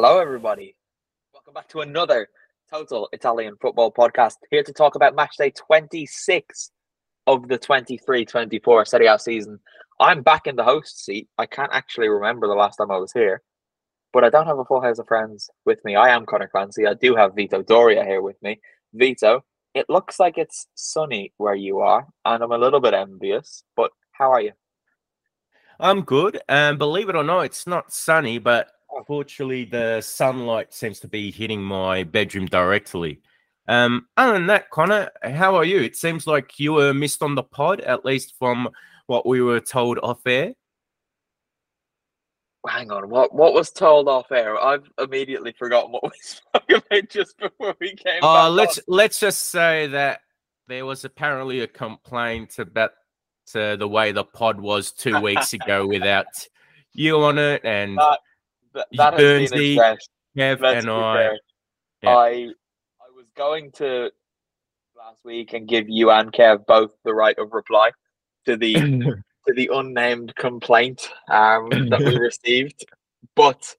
[0.00, 0.76] Hello, everybody.
[1.34, 2.28] Welcome back to another
[2.70, 4.34] Total Italian Football Podcast.
[4.48, 6.70] Here to talk about match day 26
[7.26, 9.58] of the 23 24 Serie A season.
[9.98, 11.26] I'm back in the host seat.
[11.36, 13.42] I can't actually remember the last time I was here,
[14.12, 15.96] but I don't have a full house of friends with me.
[15.96, 16.86] I am Connor Clancy.
[16.86, 18.60] I do have Vito Doria here with me.
[18.94, 19.42] Vito,
[19.74, 23.90] it looks like it's sunny where you are, and I'm a little bit envious, but
[24.12, 24.52] how are you?
[25.80, 26.40] I'm good.
[26.48, 31.08] And um, believe it or not, it's not sunny, but Unfortunately, the sunlight seems to
[31.08, 33.20] be hitting my bedroom directly.
[33.68, 35.80] Um, other than that, Connor, how are you?
[35.80, 38.68] It seems like you were missed on the pod, at least from
[39.06, 40.54] what we were told off air.
[42.66, 44.58] Hang on, what what was told off air?
[44.58, 48.18] I've immediately forgotten what we spoke about just before we came.
[48.22, 48.84] Oh, let's on.
[48.88, 50.22] let's just say that
[50.66, 52.90] there was apparently a complaint about
[53.54, 56.26] uh, the way the pod was two weeks ago without
[56.94, 57.96] you on it, and
[58.74, 60.10] that that has been addressed.
[60.36, 61.30] Kev and I.
[62.02, 62.10] Yeah.
[62.10, 62.28] I
[63.00, 64.10] I was going to
[64.96, 67.90] last week and give you and Kev both the right of reply
[68.46, 68.74] to the
[69.46, 72.84] to the unnamed complaint um, that we received,
[73.34, 73.74] but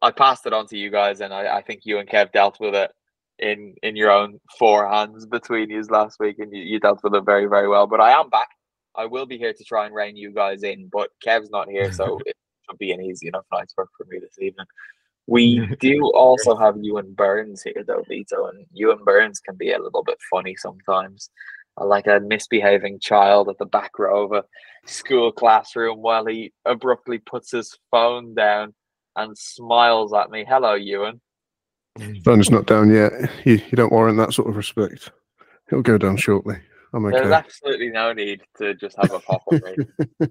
[0.00, 2.58] I passed it on to you guys, and I, I, think you and Kev dealt
[2.58, 2.90] with it
[3.38, 7.14] in in your own four hands between you last week, and you, you dealt with
[7.14, 7.86] it very very well.
[7.86, 8.48] But I am back.
[8.96, 11.92] I will be here to try and rein you guys in, but Kev's not here,
[11.92, 12.18] so
[12.68, 14.66] should be an easy enough night's work for me this evening.
[15.26, 19.82] We do also have Ewan Burns here, though, Vito, and Ewan Burns can be a
[19.82, 21.30] little bit funny sometimes.
[21.78, 24.44] Like a misbehaving child at the back row of a
[24.86, 28.74] school classroom while he abruptly puts his phone down
[29.16, 30.44] and smiles at me.
[30.46, 31.20] Hello, Ewan.
[32.24, 33.12] Phone's not down yet.
[33.44, 35.10] You, you don't warrant that sort of respect.
[35.68, 36.56] It'll go down shortly.
[36.92, 37.20] I'm okay.
[37.20, 40.30] There's absolutely no need to just have a pop up.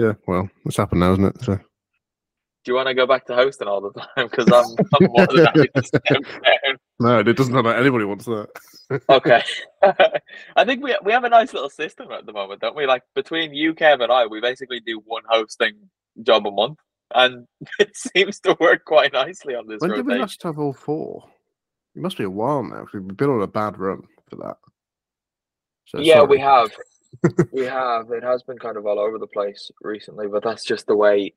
[0.00, 1.44] Yeah, well, it's happened now, isn't it?
[1.44, 1.56] So.
[1.56, 4.28] Do you want to go back to hosting all the time?
[4.30, 6.78] Because I'm, I'm more than happy to step down.
[6.98, 8.48] No, it doesn't sound like anybody wants that.
[9.10, 9.42] okay.
[10.56, 12.86] I think we we have a nice little system at the moment, don't we?
[12.86, 15.74] Like between you, Kev, and I, we basically do one hosting
[16.22, 16.78] job a month,
[17.14, 17.46] and
[17.78, 19.80] it seems to work quite nicely on this.
[19.80, 20.06] When rotation.
[20.06, 21.24] did we last have all four?
[21.94, 24.56] It must be a while now we've been on a bad run for that.
[25.88, 26.28] So, yeah, sorry.
[26.28, 26.70] we have
[27.52, 28.10] we have.
[28.10, 31.34] It has been kind of all over the place recently, but that's just the way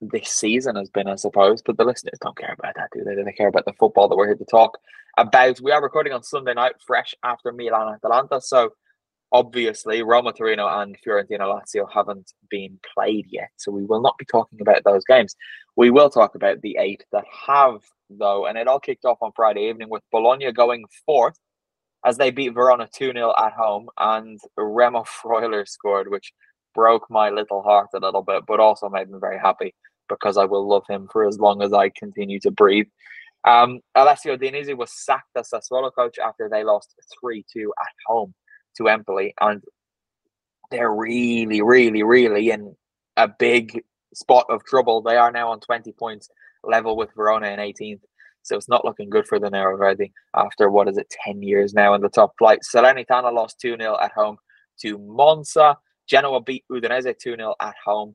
[0.00, 1.62] this season has been, I suppose.
[1.62, 3.22] But the listeners don't care about that, do they?
[3.22, 4.78] They care about the football that we're here to talk
[5.16, 5.60] about.
[5.60, 8.40] We are recording on Sunday night, fresh after Milan Atalanta.
[8.40, 8.70] So
[9.32, 13.50] obviously, Roma Torino and Fiorentina Lazio haven't been played yet.
[13.56, 15.36] So we will not be talking about those games.
[15.76, 18.46] We will talk about the eight that have, though.
[18.46, 21.38] And it all kicked off on Friday evening with Bologna going fourth
[22.04, 23.88] as they beat Verona 2 0 at home.
[23.98, 26.32] And Remo Freuler scored, which
[26.74, 29.74] broke my little heart a little bit, but also made me very happy
[30.08, 32.86] because I will love him for as long as I continue to breathe.
[33.44, 38.34] Um, Alessio Dionisi was sacked as Sassuolo coach after they lost 3 2 at home
[38.76, 39.34] to Empoli.
[39.40, 39.62] And
[40.70, 42.76] they're really, really, really in
[43.16, 43.82] a big
[44.14, 45.02] spot of trouble.
[45.02, 46.28] They are now on 20 points
[46.62, 48.00] level with Verona in 18th.
[48.42, 51.74] So it's not looking good for the Nero Verdi after what is it, 10 years
[51.74, 52.60] now in the top flight.
[52.62, 54.36] Salernitana lost 2 0 at home
[54.80, 55.76] to Monza.
[56.08, 58.14] Genoa beat Udinese 2 0 at home.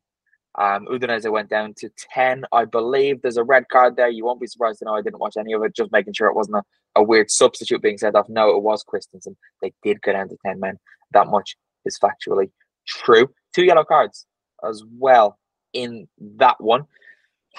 [0.58, 2.46] Um, Udinese went down to 10.
[2.52, 4.10] I believe there's a red card there.
[4.10, 6.28] You won't be surprised to know I didn't watch any of it, just making sure
[6.28, 8.30] it wasn't a, a weird substitute being sent off.
[8.30, 9.36] No, it was Christensen.
[9.62, 10.80] They did go down to 10 men.
[11.12, 11.56] That much
[11.86, 12.52] is factually
[12.88, 13.30] true.
[13.54, 14.26] Two yellow cards
[14.68, 15.38] as well
[15.74, 16.08] in
[16.38, 16.86] that one.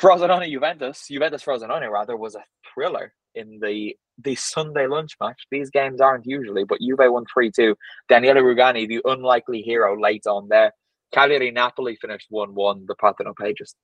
[0.00, 2.44] Frosinone Juventus, Juventus Frosinone rather, was a
[2.74, 5.42] thriller in the the Sunday lunch match.
[5.50, 7.74] These games aren't usually, but Juve won 3 2.
[8.08, 10.72] Daniele Rugani, the unlikely hero, late on there.
[11.12, 12.86] Cagliari Napoli finished 1 1.
[12.86, 13.76] The Partenopei just.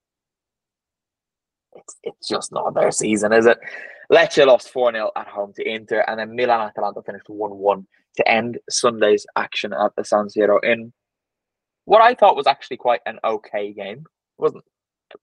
[1.74, 3.58] It's, it's just not their season, is it?
[4.10, 7.86] Lecce lost 4 0 at home to Inter, and then Milan Atalanta finished 1 1
[8.16, 10.92] to end Sunday's action at the San Siro in
[11.86, 13.98] what I thought was actually quite an okay game.
[13.98, 14.64] It wasn't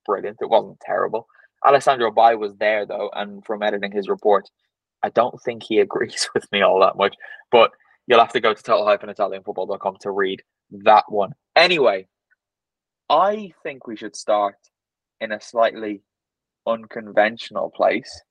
[0.06, 0.38] brilliant.
[0.42, 1.28] It wasn't terrible.
[1.68, 4.50] Alessandro Bai was there though, and from editing his report,
[5.04, 7.16] I don't think he agrees with me all that much.
[7.52, 7.72] But
[8.08, 10.42] you'll have to go to total-italianfootball.com to read
[10.72, 11.34] that one.
[11.56, 12.08] Anyway,
[13.10, 14.56] I think we should start
[15.20, 16.02] in a slightly
[16.68, 18.22] unconventional place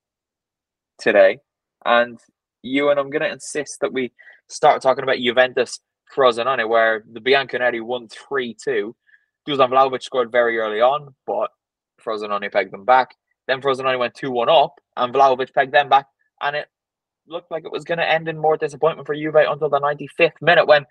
[0.97, 1.39] today.
[1.85, 2.19] And
[2.61, 4.11] you and I'm going to insist that we
[4.47, 5.79] start talking about Juventus
[6.15, 8.95] Frosinone, where the Bianconeri won 3 2
[9.47, 11.51] Dusan Vlahovic scored very early on, but
[12.03, 13.15] Frosinone pegged them back.
[13.47, 16.07] Then Frosinone went 2 1 up, and Vlahovic pegged them back.
[16.41, 16.67] And it
[17.27, 20.41] looked like it was going to end in more disappointment for Juve until the 95th
[20.41, 20.85] minute when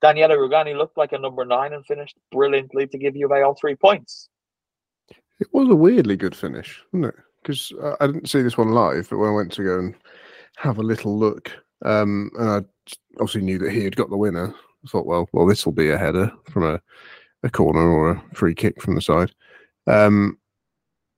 [0.00, 3.74] Daniele Rugani looked like a number nine and finished brilliantly to give Juve all three
[3.74, 4.28] points.
[5.40, 7.20] It was a weirdly good finish, wasn't it?
[7.42, 9.94] Because I didn't see this one live, but when I went to go and
[10.56, 11.50] have a little look,
[11.84, 12.60] um, and I
[13.20, 14.54] obviously knew that he had got the winner.
[14.84, 16.80] I thought, well, well, this will be a header from a,
[17.42, 19.32] a corner or a free kick from the side.
[19.86, 20.38] Um,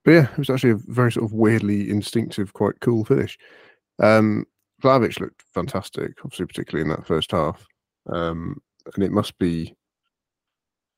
[0.05, 3.39] but yeah, it was actually a very sort of weirdly instinctive, quite cool finish.
[3.99, 4.47] Um,
[4.83, 7.67] Vlahovic looked fantastic, obviously, particularly in that first half.
[8.11, 8.61] Um,
[8.95, 9.75] and it must be,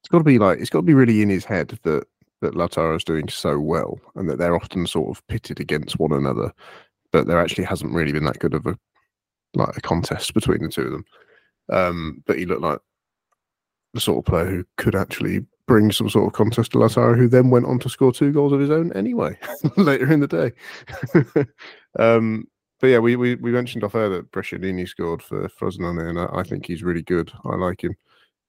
[0.02, 2.06] it's got to be like, it's got to be really in his head that
[2.42, 6.12] that Lautaro is doing so well, and that they're often sort of pitted against one
[6.12, 6.52] another.
[7.12, 8.76] But there actually hasn't really been that good of a
[9.54, 11.04] like a contest between the two of them.
[11.70, 12.80] Um, but he looked like
[13.94, 17.28] the sort of player who could actually bring some sort of contest to Lautaro, who
[17.28, 19.38] then went on to score two goals of his own anyway
[19.76, 20.52] later in the day.
[21.98, 22.46] um,
[22.80, 26.40] but yeah, we, we, we mentioned off air that Brescianini scored for Frosinone, and I,
[26.40, 27.32] I, think he's really good.
[27.44, 27.94] I like him.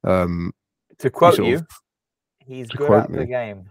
[0.04, 0.54] Um,
[0.98, 1.68] to quote you, of,
[2.40, 3.20] he's good at me.
[3.20, 3.70] the game.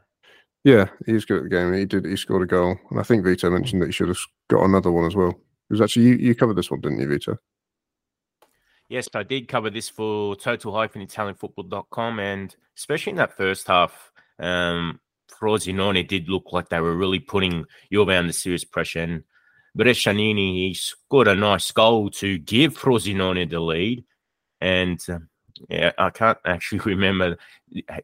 [0.65, 1.73] Yeah, he's good at the game.
[1.73, 2.05] He did.
[2.05, 4.93] He scored a goal, and I think Vito mentioned that he should have got another
[4.93, 5.31] one as well.
[5.31, 6.15] It was actually you.
[6.15, 7.37] You covered this one, didn't you, Vito?
[8.89, 15.01] Yes, I did cover this for total-italianfootball.com, and especially in that first half, um,
[15.31, 19.01] Frosinone did look like they were really putting Juve under serious pressure.
[19.01, 19.25] And
[19.77, 24.05] Brescianini, he scored a nice goal to give Frosinone the lead.
[24.61, 25.19] And uh,
[25.69, 27.37] yeah, I can't actually remember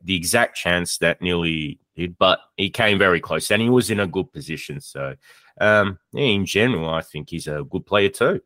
[0.02, 4.00] the exact chance that nearly did, but he came very close and he was in
[4.00, 4.80] a good position.
[4.80, 5.14] So,
[5.60, 8.40] um, in general, I think he's a good player too.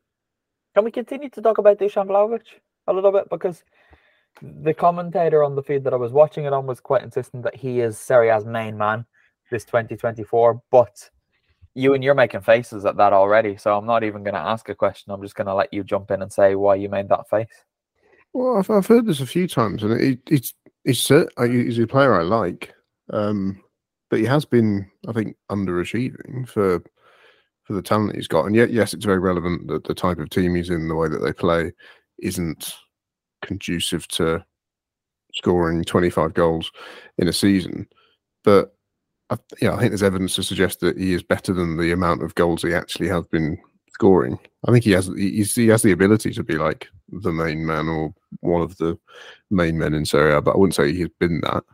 [0.75, 2.47] Can we continue to talk about Dusan Vlahovic
[2.87, 3.29] a little bit?
[3.29, 3.63] Because
[4.41, 7.55] the commentator on the feed that I was watching it on was quite insistent that
[7.55, 9.05] he is Serie A's main man
[9.51, 10.63] this 2024.
[10.71, 11.11] But
[11.75, 13.57] you and you're making faces at that already.
[13.57, 15.13] So I'm not even going to ask a question.
[15.13, 17.65] I'm just going to let you jump in and say why you made that face.
[18.33, 20.55] Well, I've, I've heard this a few times, and it, it's
[20.85, 22.75] it's he's a player I like,
[23.11, 23.63] um,
[24.09, 26.83] but he has been, I think, underachieving for
[27.65, 28.47] for the talent he's got.
[28.47, 31.09] And yet, yes, it's very relevant that the type of team he's in, the way
[31.09, 31.73] that they play,
[32.21, 32.75] isn't
[33.43, 34.45] conducive to
[35.35, 36.71] scoring 25 goals
[37.19, 37.87] in a season.
[38.45, 38.75] But
[39.31, 42.23] I, yeah, I think there's evidence to suggest that he is better than the amount
[42.23, 43.59] of goals he actually has been
[43.93, 44.39] scoring.
[44.67, 48.15] I think he has he has the ability to be like the main man or
[48.41, 48.99] one of the
[49.51, 51.65] main men in Serie A, but I wouldn't say he's been that.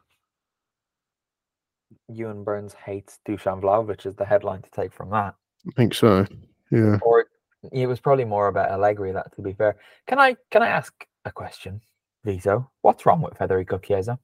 [2.08, 5.34] Ewan Burns hates Dusan Vlahovic is the headline to take from that.
[5.66, 6.26] I think so.
[6.70, 6.98] Yeah.
[7.02, 7.26] Or
[7.72, 9.12] it was probably more about Allegri.
[9.12, 9.76] That, to be fair,
[10.06, 10.92] can I can I ask
[11.24, 11.80] a question,
[12.24, 12.70] Vito?
[12.82, 14.18] What's wrong with Federico Chiesa?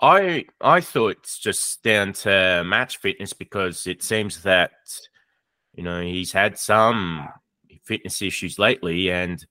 [0.00, 4.72] I I thought it's just down to match fitness because it seems that
[5.74, 7.28] you know he's had some
[7.84, 9.46] fitness issues lately and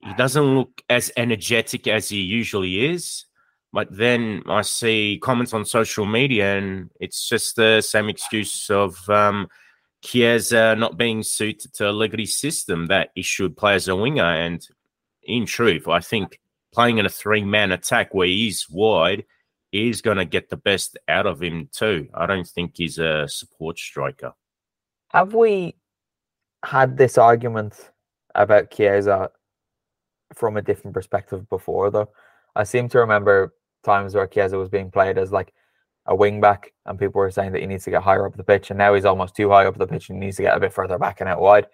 [0.00, 3.24] he doesn't look as energetic as he usually is.
[3.72, 8.96] But then I see comments on social media, and it's just the same excuse of
[9.10, 9.48] um,
[10.02, 14.24] Chiesa not being suited to Allegri's system that he should play as a winger.
[14.24, 14.66] And
[15.22, 16.40] in truth, I think
[16.72, 19.24] playing in a three man attack where he's wide
[19.70, 22.08] is going to get the best out of him too.
[22.14, 24.32] I don't think he's a support striker.
[25.10, 25.74] Have we
[26.64, 27.90] had this argument
[28.34, 29.30] about Chiesa
[30.34, 32.10] from a different perspective before, though?
[32.56, 33.54] I seem to remember
[33.88, 35.52] times where Chiesa was being played as like
[36.06, 38.44] a wing back, and people were saying that he needs to get higher up the
[38.44, 40.56] pitch, and now he's almost too high up the pitch and he needs to get
[40.56, 41.66] a bit further back and out wide.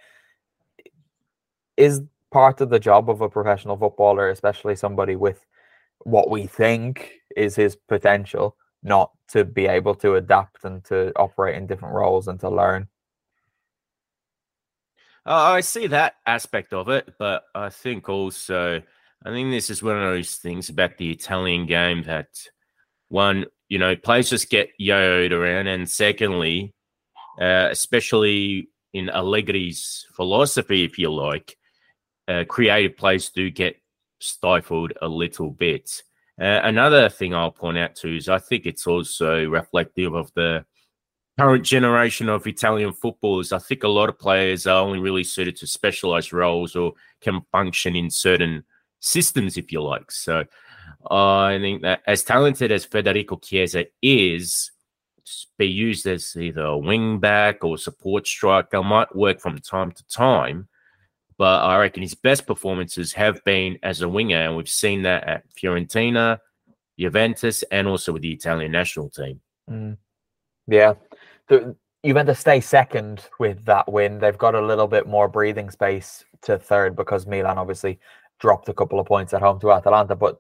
[1.76, 5.44] Is part of the job of a professional footballer, especially somebody with
[6.00, 11.56] what we think is his potential, not to be able to adapt and to operate
[11.56, 12.88] in different roles and to learn.
[15.26, 18.82] Uh, I see that aspect of it, but I think also
[19.24, 22.28] I think this is one of those things about the Italian game that
[23.08, 26.74] one, you know, players just get yo-yoed around, and secondly,
[27.40, 31.56] uh, especially in Allegri's philosophy, if you like,
[32.28, 33.76] uh, creative players do get
[34.20, 36.02] stifled a little bit.
[36.40, 40.64] Uh, another thing I'll point out too is I think it's also reflective of the
[41.38, 43.52] current generation of Italian footballers.
[43.52, 47.42] I think a lot of players are only really suited to specialized roles or can
[47.52, 48.64] function in certain
[49.04, 50.10] systems, if you like.
[50.10, 50.44] So
[51.10, 54.70] uh, I think that as talented as Federico Chiesa is,
[55.58, 60.06] be used as either a wing back or support striker might work from time to
[60.06, 60.68] time.
[61.36, 65.26] But I reckon his best performances have been as a winger, and we've seen that
[65.28, 66.38] at Fiorentina,
[66.98, 69.40] Juventus, and also with the Italian national team.
[69.68, 69.96] Mm.
[70.68, 70.94] Yeah,
[71.48, 74.18] the, Juventus stay second with that win.
[74.18, 77.98] They've got a little bit more breathing space to third because Milan obviously
[78.40, 80.38] dropped a couple of points at home to Atalanta, but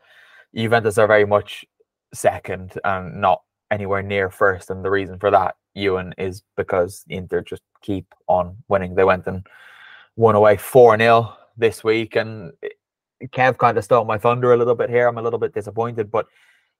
[0.54, 1.64] Juventus are very much
[2.12, 4.70] second and not anywhere near first.
[4.70, 8.94] And the reason for that, Ewan, is because Inter just keep on winning.
[8.94, 9.46] They went and
[10.16, 12.16] won away 4 0 this week.
[12.16, 12.52] And
[13.26, 15.08] Kev kind of stole my thunder a little bit here.
[15.08, 16.26] I'm a little bit disappointed, but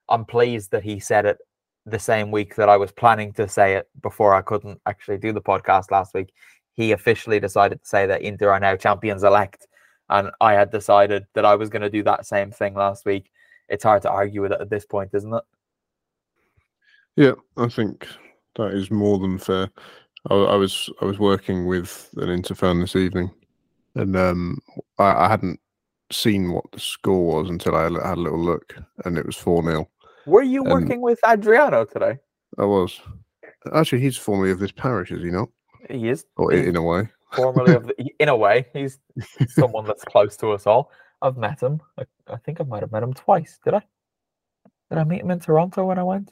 [0.08, 1.38] I'm pleased that he said it
[1.86, 5.32] the same week that I was planning to say it before I couldn't actually do
[5.32, 6.32] the podcast last week.
[6.74, 9.66] He officially decided to say that Inter are now champions elect.
[10.10, 13.30] And I had decided that I was going to do that same thing last week.
[13.68, 15.42] It's hard to argue with it at this point, isn't it?
[17.16, 18.06] Yeah, I think
[18.56, 19.70] that is more than fair.
[20.30, 23.30] I, I was I was working with an Inter fan this evening,
[23.94, 24.58] and um,
[24.98, 25.60] I, I hadn't
[26.10, 29.62] seen what the score was until I had a little look, and it was four
[29.62, 29.88] 0
[30.26, 32.18] Were you and working with Adriano today?
[32.58, 33.00] I was.
[33.74, 35.48] Actually, he's formerly of this parish, is he not?
[35.88, 36.26] He is.
[36.36, 37.08] Or in, in a way.
[37.36, 38.98] Formerly of, the, in a way, he's
[39.48, 40.90] someone that's close to us all.
[41.22, 41.80] I've met him.
[41.98, 43.58] I, I think I might have met him twice.
[43.64, 43.82] Did I?
[44.90, 46.30] Did I meet him in Toronto when I went?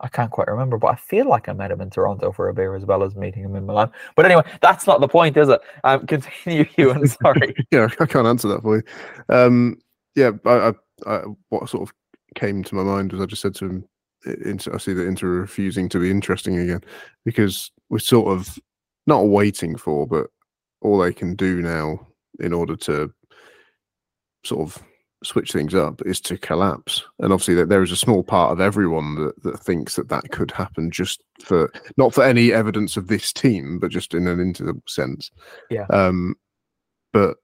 [0.00, 2.54] I can't quite remember, but I feel like I met him in Toronto for a
[2.54, 3.90] beer as well as meeting him in Milan.
[4.16, 5.60] But anyway, that's not the point, is it?
[5.84, 7.06] Um, continue, Ewan.
[7.22, 7.54] Sorry.
[7.70, 8.82] yeah, I can't answer that for you.
[9.28, 9.78] Um,
[10.14, 10.72] yeah, I, I,
[11.06, 11.94] I, what sort of
[12.34, 13.84] came to my mind was I just said to him,
[14.26, 16.80] I see that Inter refusing to be interesting again
[17.24, 18.58] because we're sort of
[19.06, 20.28] not waiting for, but
[20.80, 22.06] all they can do now
[22.40, 23.12] in order to
[24.44, 24.82] sort of
[25.24, 27.02] switch things up is to collapse.
[27.18, 30.30] And obviously, that there is a small part of everyone that, that thinks that that
[30.30, 34.40] could happen just for not for any evidence of this team, but just in an
[34.40, 35.30] inter sense.
[35.70, 35.86] Yeah.
[35.90, 36.36] Um,
[37.12, 37.38] but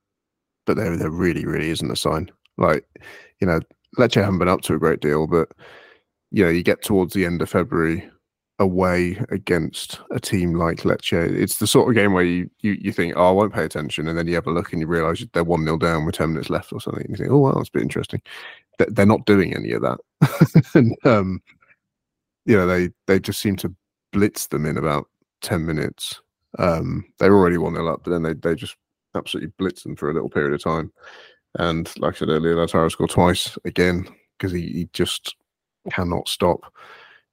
[0.66, 2.30] but there there really really isn't a sign.
[2.58, 2.84] Like
[3.40, 3.60] you know,
[3.98, 5.48] Lecce haven't been up to a great deal, but
[6.30, 8.08] you know, you get towards the end of February
[8.60, 11.12] away against a team like Lecce.
[11.12, 14.06] It's the sort of game where you, you, you think, oh, I won't pay attention.
[14.06, 16.34] And then you have a look and you realize they're 1 0 down with 10
[16.34, 17.02] minutes left or something.
[17.02, 18.20] And you think, oh, well, that's a bit interesting.
[18.78, 19.98] They're not doing any of that.
[20.74, 21.42] and, um,
[22.44, 23.74] you know, they, they just seem to
[24.12, 25.06] blitz them in about
[25.40, 26.20] 10 minutes.
[26.58, 28.76] Um, they're already 1 0 up, but then they, they just
[29.14, 30.92] absolutely blitz them for a little period of time.
[31.58, 34.06] And like I said earlier, Lautaro scored twice again
[34.38, 35.34] because he, he just
[35.90, 36.72] cannot stop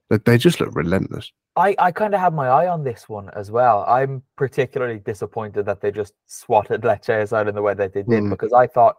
[0.10, 1.32] they just look relentless.
[1.56, 3.84] I, I kind of have my eye on this one as well.
[3.88, 8.24] I'm particularly disappointed that they just swatted Lecce aside in the way that they did
[8.24, 8.30] mm.
[8.30, 8.96] because I thought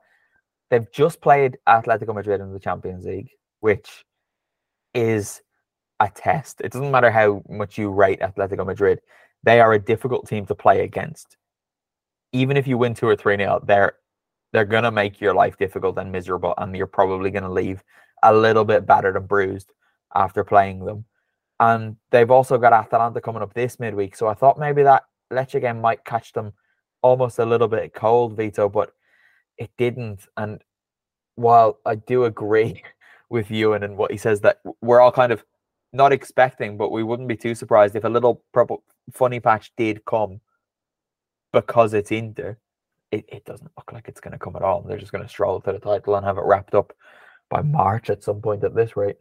[0.71, 4.05] they've just played Atletico Madrid in the Champions League, which
[4.93, 5.41] is
[6.01, 6.61] a test.
[6.61, 9.01] It doesn't matter how much you rate Atletico Madrid,
[9.45, 11.37] they are a difficult team to play against.
[12.33, 13.95] Even if you win two or three nil, they're
[14.53, 17.83] they're gonna make your life difficult and miserable, and you're probably gonna leave
[18.23, 19.73] a little bit battered and bruised
[20.15, 21.05] after playing them.
[21.61, 24.15] And they've also got Atalanta coming up this midweek.
[24.17, 26.53] So I thought maybe that Lecce game might catch them
[27.03, 28.93] almost a little bit cold, Vito, but
[29.57, 30.27] it didn't.
[30.37, 30.63] And
[31.35, 32.83] while I do agree
[33.31, 35.45] with Ewan and what he says that we're all kind of
[35.93, 38.43] not expecting, but we wouldn't be too surprised if a little
[39.13, 40.41] funny patch did come
[41.53, 42.59] because it's Inter.
[43.11, 44.83] It, it doesn't look like it's going to come at all.
[44.83, 46.93] They're just going to stroll to the title and have it wrapped up
[47.49, 49.17] by March at some point at this rate.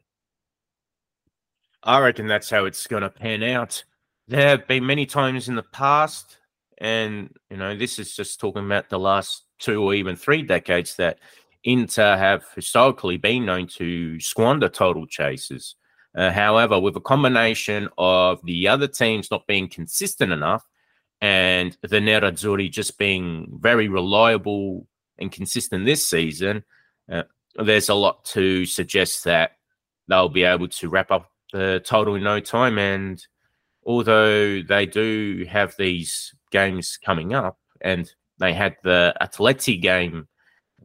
[1.87, 3.81] I reckon that's how it's going to pan out.
[4.27, 6.37] There have been many times in the past,
[6.79, 10.97] and you know, this is just talking about the last two or even three decades
[10.97, 11.19] that
[11.63, 15.75] Inter have historically been known to squander total chases.
[16.13, 20.65] Uh, however, with a combination of the other teams not being consistent enough
[21.21, 24.85] and the Nerazzurri just being very reliable
[25.19, 26.65] and consistent this season,
[27.09, 27.23] uh,
[27.55, 29.51] there's a lot to suggest that
[30.09, 31.31] they'll be able to wrap up
[31.85, 32.77] total in no time.
[32.77, 33.25] And
[33.85, 40.27] although they do have these games coming up, and they had the Atleti game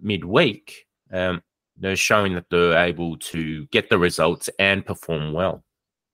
[0.01, 1.43] midweek, um,
[1.77, 5.65] they're showing that they're able to get the results and perform well.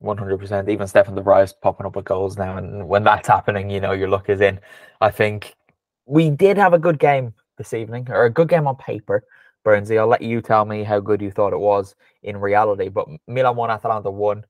[0.02, 0.68] 100%.
[0.68, 2.56] Even Stefan de Vrij popping up with goals now.
[2.56, 4.60] And when that's happening, you know, your luck is in.
[5.00, 5.54] I think
[6.06, 9.24] we did have a good game this evening, or a good game on paper.
[9.68, 12.88] Burnsy, I'll let you tell me how good you thought it was in reality.
[12.88, 14.44] But Milan won, Atalanta won.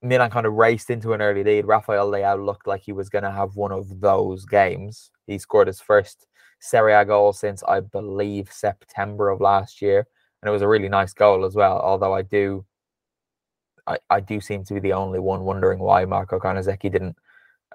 [0.00, 1.66] Milan kind of raced into an early lead.
[1.66, 5.10] Rafael Leao looked like he was going to have one of those games.
[5.26, 6.28] He scored his first
[6.60, 10.06] Serie A goal since I believe September of last year,
[10.40, 11.80] and it was a really nice goal as well.
[11.80, 12.64] Although I do,
[13.88, 17.16] I, I do seem to be the only one wondering why Marco Carnesecchi didn't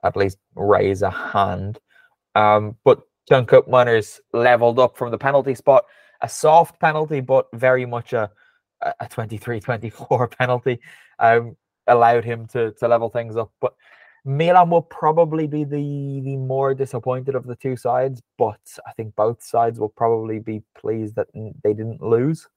[0.05, 1.79] at least raise a hand.
[2.36, 5.84] Um, but Teun Koopmeiners leveled up from the penalty spot
[6.24, 8.32] a soft penalty, but very much a
[9.00, 10.80] a 23-24 penalty
[11.20, 11.56] um,
[11.88, 13.51] allowed him to to level things up.
[13.62, 13.74] But
[14.25, 19.15] Milan will probably be the the more disappointed of the two sides, but I think
[19.15, 22.48] both sides will probably be pleased that they didn't lose.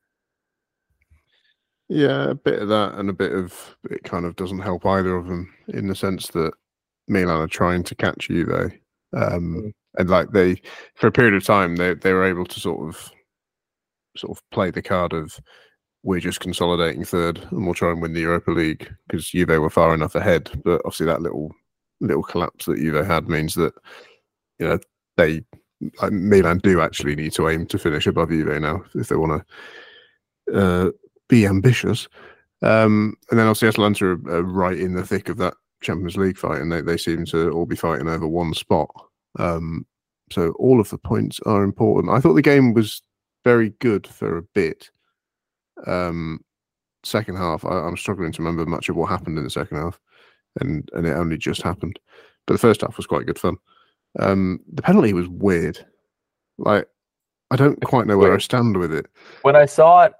[1.88, 5.16] Yeah, a bit of that, and a bit of it kind of doesn't help either
[5.16, 6.52] of them in the sense that
[7.08, 8.72] Milan are trying to catch Juve,
[9.12, 9.72] um, mm.
[9.98, 10.60] and like they,
[10.94, 13.12] for a period of time, they they were able to sort of,
[14.18, 15.38] sort of play the card of
[16.02, 19.70] we're just consolidating third and we'll try and win the Europa League because Juve were
[19.70, 20.50] far enough ahead.
[20.64, 21.52] But obviously, that little
[22.00, 23.74] little collapse that Juve had means that
[24.58, 24.78] you know
[25.16, 25.42] they
[26.00, 29.42] like Milan do actually need to aim to finish above Juve now if they want
[30.48, 30.90] to uh,
[31.28, 32.08] be ambitious.
[32.62, 36.38] Um, and then obviously Atalanta are, are, right in the thick of that Champions League
[36.38, 38.88] fight, and they, they seem to all be fighting over one spot.
[39.38, 39.86] Um,
[40.32, 42.12] so all of the points are important.
[42.12, 43.02] I thought the game was
[43.46, 44.90] very good for a bit.
[45.86, 46.40] Um,
[47.04, 50.00] second half, I, am struggling to remember much of what happened in the second half,
[50.60, 52.00] and and it only just happened.
[52.46, 53.56] But the first half was quite good fun.
[54.18, 55.78] Um, the penalty was weird.
[56.58, 56.88] Like
[57.52, 59.06] I don't quite know where I stand with it.
[59.42, 60.14] When I saw it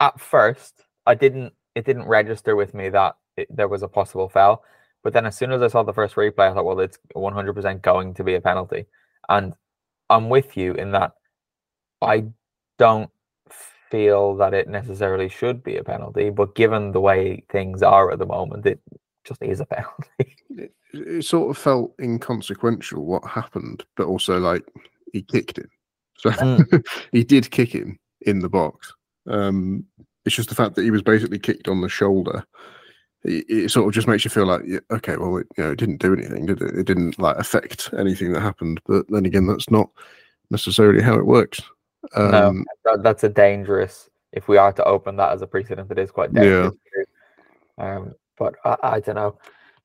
[0.00, 1.52] at first, I didn't.
[1.74, 4.64] It didn't register with me that it, there was a possible foul.
[5.02, 7.82] But then, as soon as I saw the first replay, I thought, well, it's 100%
[7.82, 8.86] going to be a penalty.
[9.28, 9.52] And
[10.08, 11.12] I'm with you in that
[12.02, 12.26] I
[12.78, 13.10] don't
[13.90, 16.30] feel that it necessarily should be a penalty.
[16.30, 18.80] But given the way things are at the moment, it
[19.24, 20.36] just is a penalty.
[20.50, 24.64] It, it sort of felt inconsequential what happened, but also like
[25.12, 25.70] he kicked him.
[26.18, 26.84] So mm.
[27.12, 28.92] he did kick him in the box.
[29.28, 29.84] Um,
[30.24, 32.44] it's just the fact that he was basically kicked on the shoulder.
[33.24, 35.72] It, it sort of just makes you feel like, yeah, okay, well, it, you know,
[35.72, 36.74] it didn't do anything, did it?
[36.76, 38.80] It didn't like affect anything that happened.
[38.86, 39.90] But then again, that's not
[40.50, 41.60] necessarily how it works.
[42.14, 44.10] Um, no, that, that's a dangerous.
[44.32, 46.74] If we are to open that as a precedent, it is quite dangerous.
[47.78, 47.96] Yeah.
[47.96, 49.38] Um, but I, I don't know.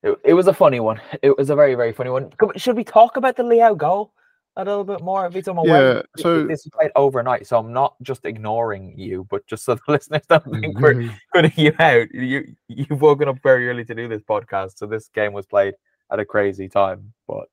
[0.03, 0.99] It, it was a funny one.
[1.21, 2.31] It was a very, very funny one.
[2.57, 4.13] Should we talk about the Leao goal?
[4.57, 5.95] a little bit more if I'm aware.
[5.95, 9.75] Yeah, so this is played overnight, so I'm not just ignoring you, but just so
[9.75, 11.15] the listeners don't think we're mm-hmm.
[11.33, 12.13] putting you out.
[12.13, 15.75] You you've woken up very early to do this podcast, so this game was played
[16.11, 17.13] at a crazy time.
[17.27, 17.47] But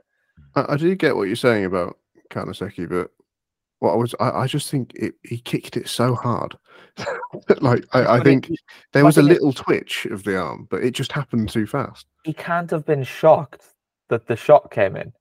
[0.55, 1.99] I, I do get what you're saying about
[2.31, 3.11] Carnesecchi, but
[3.81, 6.57] what I was I, I just think it, he kicked it so hard.
[7.61, 8.61] like I, I think it,
[8.93, 12.07] there was a little twitch of the arm, but it just happened too fast.
[12.25, 13.63] He can't have been shocked
[14.09, 15.13] that the shot came in.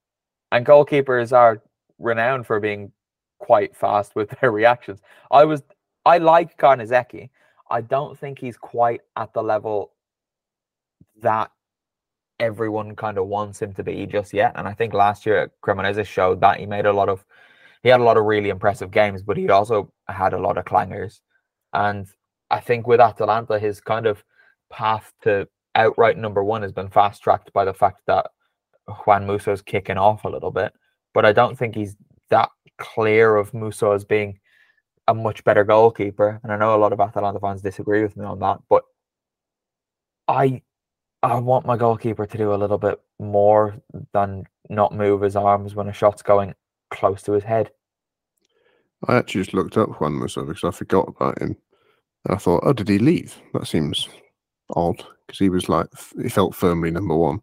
[0.52, 1.62] And goalkeepers are
[2.00, 2.92] renowned for being
[3.40, 5.02] quite fast with their reactions.
[5.32, 5.64] I was
[6.06, 7.30] I like Carnesecchi.
[7.70, 9.92] I don't think he's quite at the level
[11.22, 11.52] that
[12.40, 14.54] everyone kind of wants him to be just yet.
[14.56, 17.26] And I think last year at Cremonese showed that he made a lot of
[17.88, 20.66] he had a lot of really impressive games, but he also had a lot of
[20.66, 21.22] clangers.
[21.74, 22.08] And
[22.50, 24.24] I think with Atalanta, his kind of
[24.72, 28.28] path to outright number one has been fast tracked by the fact that
[29.06, 30.74] Juan Musso's kicking off a little bit
[31.18, 31.96] but I don't think he's
[32.30, 34.40] that clear of Musso as being
[35.08, 36.40] a much better goalkeeper.
[36.44, 38.84] And I know a lot of Atalanta fans disagree with me on that, but
[40.28, 40.62] I
[41.24, 43.82] I want my goalkeeper to do a little bit more
[44.14, 46.54] than not move his arms when a shot's going
[46.92, 47.72] close to his head.
[49.06, 51.56] I actually just looked up Juan Musso because I forgot about him.
[52.26, 53.40] And I thought, oh, did he leave?
[53.54, 54.10] That seems
[54.72, 55.88] odd because he was like,
[56.22, 57.42] he felt firmly number one.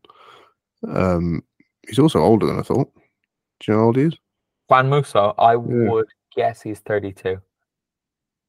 [0.88, 1.42] Um,
[1.86, 2.90] he's also older than I thought.
[3.60, 4.14] Do you know how old he is?
[4.68, 5.56] Juan Musso, I yeah.
[5.58, 7.38] would guess he's 32.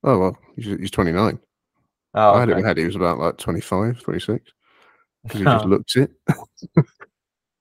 [0.03, 1.39] Oh, well, he's, he's 29.
[2.15, 2.57] Oh, I had okay.
[2.57, 4.51] in my head he was about like 25, 26
[5.23, 6.11] because he just looked it.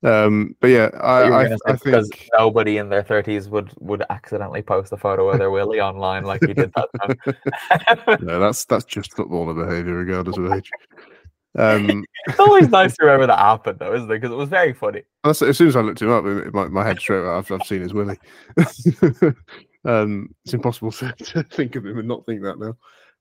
[0.05, 4.61] um, but yeah, I, I, I think because nobody in their 30s would would accidentally
[4.61, 8.17] post a photo of their willy online like he did that time.
[8.21, 10.69] no, that's that's just footballer behavior, regardless of age.
[11.57, 14.13] Um, it's always nice to remember that happened, though, isn't it?
[14.13, 15.03] Because it was very funny.
[15.23, 17.93] As soon as I looked him up, my, my head straight I've, I've seen his
[17.93, 18.19] Willie.
[19.85, 22.75] um, it's impossible to, to, think of him and not think that now.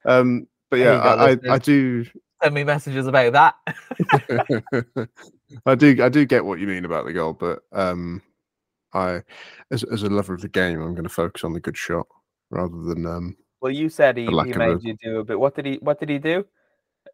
[0.04, 2.04] Um, but yeah, I, I, I, do
[2.44, 5.08] send me messages about that.
[5.66, 8.22] I do, I do get what you mean about the goal, but um,
[8.92, 9.22] I,
[9.70, 12.06] as as a lover of the game, I'm going to focus on the good shot
[12.50, 13.06] rather than.
[13.06, 15.40] Um, well, you said he, he made you do a bit.
[15.40, 15.74] What did he?
[15.76, 16.44] What did he do?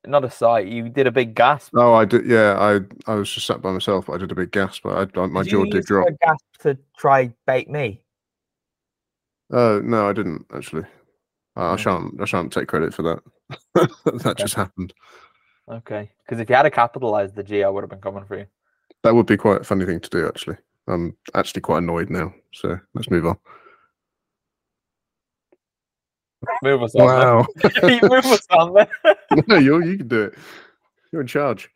[0.06, 0.66] not a sight.
[0.68, 1.74] You did a big gasp.
[1.74, 2.26] No, I did.
[2.26, 4.06] Yeah, I I was just sat by myself.
[4.06, 4.82] But I did a big gasp.
[4.84, 6.08] But I, I my did jaw did drop.
[6.20, 8.02] gasp to try bait me.
[9.52, 10.84] Uh, no, I didn't actually.
[11.56, 12.20] I, I shan't.
[12.20, 13.20] I shan't take credit for that.
[13.74, 14.42] that okay.
[14.42, 14.92] just happened.
[15.70, 18.38] Okay, because if you had to capitalize the G, I would have been coming for
[18.38, 18.46] you.
[19.02, 20.26] That would be quite a funny thing to do.
[20.26, 20.56] Actually,
[20.88, 22.34] I'm actually quite annoyed now.
[22.52, 23.36] So let's move on.
[26.62, 27.06] Move us on.
[27.06, 27.46] Wow.
[27.82, 29.16] Move us on there.
[29.46, 30.34] no, you you can do it.
[31.12, 31.70] You're in charge.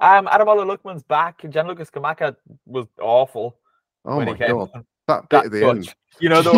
[0.00, 1.42] Um, Ademola Lookman's back.
[1.48, 3.56] Gianluca Scamacca was awful.
[4.04, 4.84] Oh my god, on.
[5.08, 5.76] that bit that at the touch.
[5.76, 5.94] end.
[6.20, 6.50] You know, the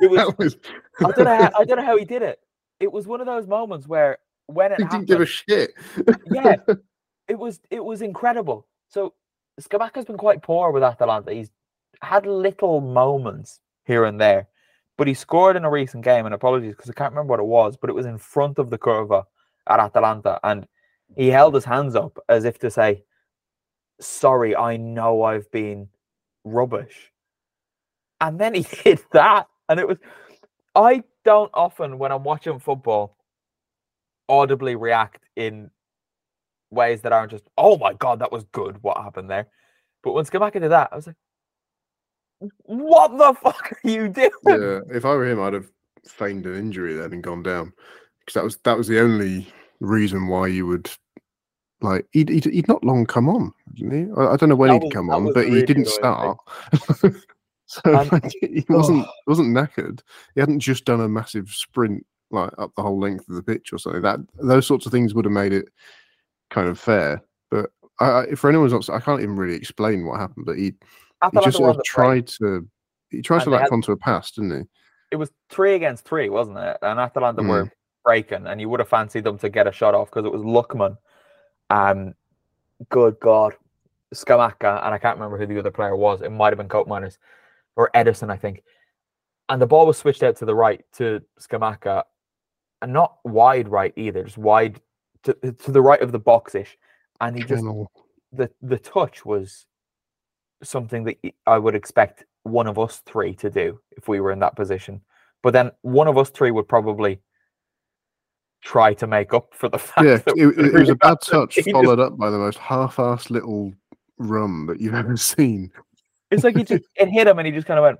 [0.00, 0.56] it was, was.
[1.00, 1.36] I don't know.
[1.36, 2.40] How, I don't know how he did it.
[2.80, 5.74] It was one of those moments where when it he happened, didn't give a shit.
[6.30, 6.56] yeah,
[7.28, 8.66] it was it was incredible.
[8.88, 9.14] So
[9.60, 11.32] Scamacca's been quite poor with Atalanta.
[11.32, 11.50] He's
[12.02, 14.48] had little moments here and there,
[14.96, 16.24] but he scored in a recent game.
[16.26, 18.70] And apologies because I can't remember what it was, but it was in front of
[18.70, 19.24] the curva
[19.68, 20.66] at Atalanta, and
[21.16, 23.04] he held his hands up as if to say,
[24.00, 25.88] "Sorry, I know I've been
[26.44, 27.12] rubbish."
[28.22, 29.98] And then he did that, and it was.
[30.74, 33.16] I don't often, when I'm watching football,
[34.28, 35.70] audibly react in
[36.70, 38.82] ways that aren't just, oh my god, that was good.
[38.82, 39.48] What happened there?
[40.02, 41.16] But once when Scamacca into that, I was like,
[42.62, 44.30] what the fuck are you doing?
[44.46, 45.70] Yeah, if I were him, I'd have
[46.06, 47.72] feigned an injury then and gone down
[48.20, 49.46] because that was that was the only
[49.80, 50.90] reason why you would
[51.82, 54.12] like he'd, he'd, he'd not long come on, didn't he?
[54.18, 56.38] I, I don't know when That he'd was- come on, but he didn't start.
[57.70, 60.00] so And- like, he wasn't wasn't knackered.
[60.34, 63.72] He hadn't just done a massive sprint like up the whole length of the pitch
[63.72, 64.02] or something.
[64.02, 65.68] That those sorts of things would have made it
[66.50, 67.22] kind of fair.
[67.50, 70.46] But I, I, for anyone else, I can't even really explain what happened.
[70.46, 70.74] But he he
[71.22, 72.06] Atalanta just were sort of the break.
[72.06, 72.68] tried to
[73.10, 74.66] he tried And to they latch had- onto a pass, didn't he?
[75.12, 76.76] It was three against three, wasn't it?
[76.82, 77.48] And Atalanta Mm.
[77.48, 77.72] were
[78.04, 80.42] breaking, and you would have fancied them to get a shot off because it was
[80.42, 80.96] Lookman.
[81.68, 82.14] Um,
[82.90, 83.56] good God,
[84.14, 86.22] Scamacca, and I can't remember who the other player was.
[86.22, 87.18] It might have been Koopmeiners
[87.76, 88.62] or Ederson, I think.
[89.48, 92.04] And the ball was switched out to the right to Scamacca,
[92.82, 94.80] and not wide right either, just wide
[95.24, 96.78] to, to the right of the box ish.
[97.20, 97.62] And he just
[98.32, 99.66] the the touch was
[100.62, 104.38] something that I would expect one of us three to do if we were in
[104.40, 105.00] that position.
[105.42, 107.20] But then one of us three would probably
[108.62, 111.18] try to make up for the fact Yeah, that it, it- it was a bad
[111.26, 113.72] touch followed up by the most half-assed little
[114.18, 115.72] rum that you've ever seen.
[116.30, 117.98] It's like he just it hit him and he just kind of went,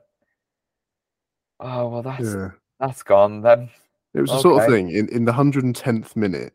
[1.60, 3.70] "Oh well, that's Yeah, that's gone then."
[4.14, 6.52] it was the sort of thing in, in the hundred and tenth minute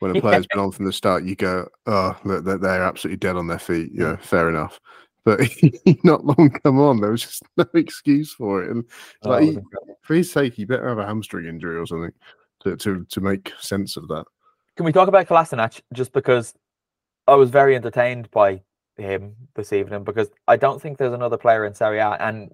[0.00, 0.20] when a Yeah.
[0.22, 1.24] player's been on from the start.
[1.24, 3.90] You go, oh, look, they're, they're absolutely dead on their feet.
[3.94, 4.78] Yeah, fair enough.
[5.24, 5.40] But
[6.04, 7.00] not long come on.
[7.00, 8.70] There was just no excuse for it.
[8.70, 8.84] And
[9.22, 9.58] Oh, like, he-
[10.02, 12.12] for his sake, he better have a hamstring injury or something
[12.64, 14.24] to to, to make sense of that.
[14.76, 16.54] Can we talk about Kolasinac just because
[17.28, 18.62] I was very entertained by
[19.02, 22.52] him this evening because I don't think there's another player in Serie A and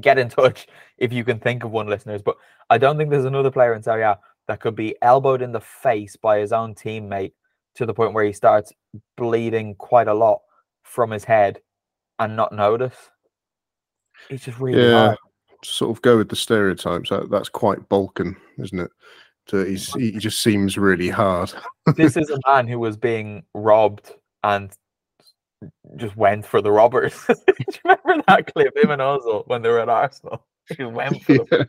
[0.00, 0.66] get in touch
[0.98, 2.36] if you can think of one listeners but
[2.70, 5.60] I don't think there's another player in Serie A that could be elbowed in the
[5.60, 7.32] face by his own teammate
[7.74, 8.72] to the point where he starts
[9.16, 10.40] bleeding quite a lot
[10.82, 11.60] from his head
[12.18, 12.96] and not notice.
[14.30, 15.18] It's just really Yeah, hard.
[15.64, 17.10] sort of go with the stereotypes.
[17.10, 18.90] That, that's quite Balkan, isn't it?
[19.48, 21.52] So he's, he just seems really hard.
[21.96, 24.12] this is a man who was being robbed
[24.44, 24.70] and
[25.96, 27.14] just went for the robbers.
[27.28, 30.44] Do you remember that clip, him and Ozil, when they were at Arsenal?
[30.76, 31.66] She went for them.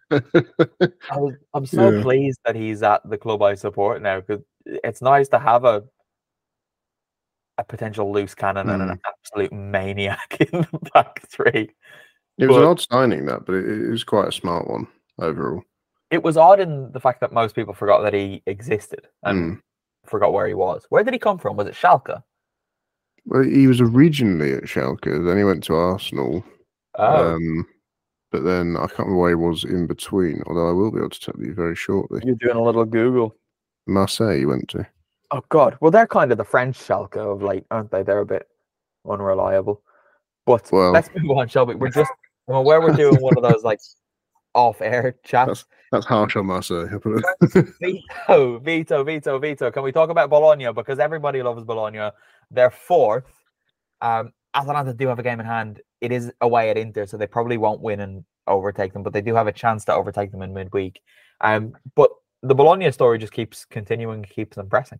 [1.09, 2.01] I was, I'm so Yeah.
[2.01, 5.83] pleased that he's at the club I support now because it's nice to have a
[7.57, 11.69] a potential loose cannon and an absolute maniac in the back three.
[12.37, 15.61] It was an odd signing that, but it, it was quite a smart one overall.
[16.11, 19.61] It was odd in the fact that most people forgot that he existed and Mm.
[20.07, 20.85] forgot where he was.
[20.89, 21.55] Where did he come from?
[21.55, 22.21] Was it Schalke?
[23.29, 26.43] Well, he was originally at Schalke, then he went to Arsenal.
[26.95, 27.65] Oh, Um,
[28.31, 31.11] but then I can't remember where he was in between, although I will be able
[31.11, 32.21] to tell you very shortly.
[32.25, 33.35] you're doing a little Google.
[33.87, 34.85] Marseille he went to.
[35.31, 35.77] Oh God!
[35.79, 38.01] Well, they're kind of the French Schalke of late, aren't they?
[38.01, 38.47] They're a bit
[39.07, 39.83] unreliable.
[40.47, 41.75] But Well- let's move on, shall we?
[41.75, 42.11] We're just
[42.47, 43.79] I'm aware we're doing one of those like
[44.55, 45.65] off-air chats.
[45.91, 46.87] That's harsh on Marseille.
[46.91, 49.71] I'll put it- Vito, Vito, Vito, Vito.
[49.71, 52.09] Can we talk about Bologna because everybody loves Bologna?
[52.51, 53.25] They're fourth.
[54.01, 55.81] Um, Atalanta do have a game in hand.
[56.01, 59.21] It is away at Inter, so they probably won't win and overtake them, but they
[59.21, 61.01] do have a chance to overtake them in midweek.
[61.41, 62.09] Um, but
[62.41, 64.99] the Bologna story just keeps continuing, keeps them pressing.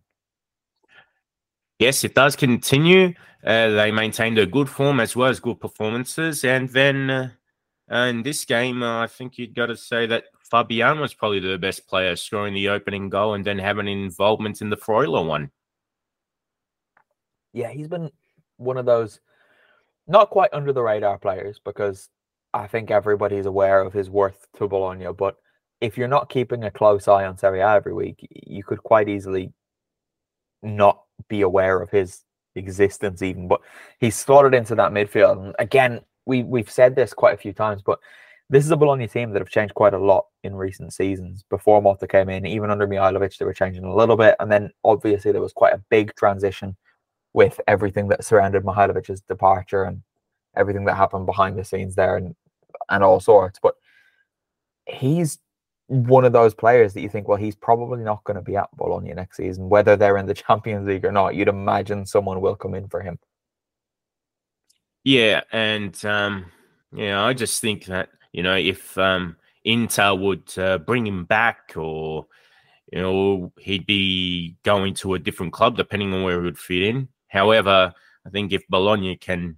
[1.78, 3.14] Yes, it does continue.
[3.44, 6.44] Uh, they maintained a good form as well as good performances.
[6.44, 7.30] And then uh,
[7.90, 11.58] in this game, uh, I think you'd got to say that Fabbian was probably the
[11.58, 15.50] best player, scoring the opening goal and then having involvement in the Freuler one.
[17.52, 18.10] yeah, he's been
[18.56, 19.20] one of those
[20.06, 22.08] not quite under the radar players because
[22.52, 25.06] I think everybody's aware of his worth to Bologna.
[25.16, 25.36] But
[25.80, 29.08] if you're not keeping a close eye on Serie A every week, you could quite
[29.08, 29.52] easily
[30.62, 32.22] not be aware of his
[32.54, 33.48] existence even.
[33.48, 33.60] But
[33.98, 35.44] he's slotted into that midfield.
[35.44, 37.98] And again, we we've said this quite a few times, but
[38.50, 41.44] this is a Bologna team that have changed quite a lot in recent seasons.
[41.48, 44.34] Before Motta came in, even under Mihajlovic, they were changing a little bit.
[44.40, 46.76] And then obviously there was quite a big transition
[47.32, 50.02] with everything that surrounded Mihajlovic's departure and
[50.56, 52.34] everything that happened behind the scenes there and
[52.88, 53.60] and all sorts.
[53.62, 53.76] But
[54.86, 55.38] he's
[55.86, 58.68] one of those players that you think, well, he's probably not going to be at
[58.76, 61.36] Bologna next season, whether they're in the Champions League or not.
[61.36, 63.18] You'd imagine someone will come in for him.
[65.04, 66.46] Yeah, and um,
[66.92, 71.72] yeah, I just think that you know if um, Inter would uh, bring him back,
[71.76, 72.26] or
[72.92, 76.82] you know he'd be going to a different club depending on where he would fit
[76.82, 77.08] in.
[77.28, 77.92] However,
[78.26, 79.56] I think if Bologna can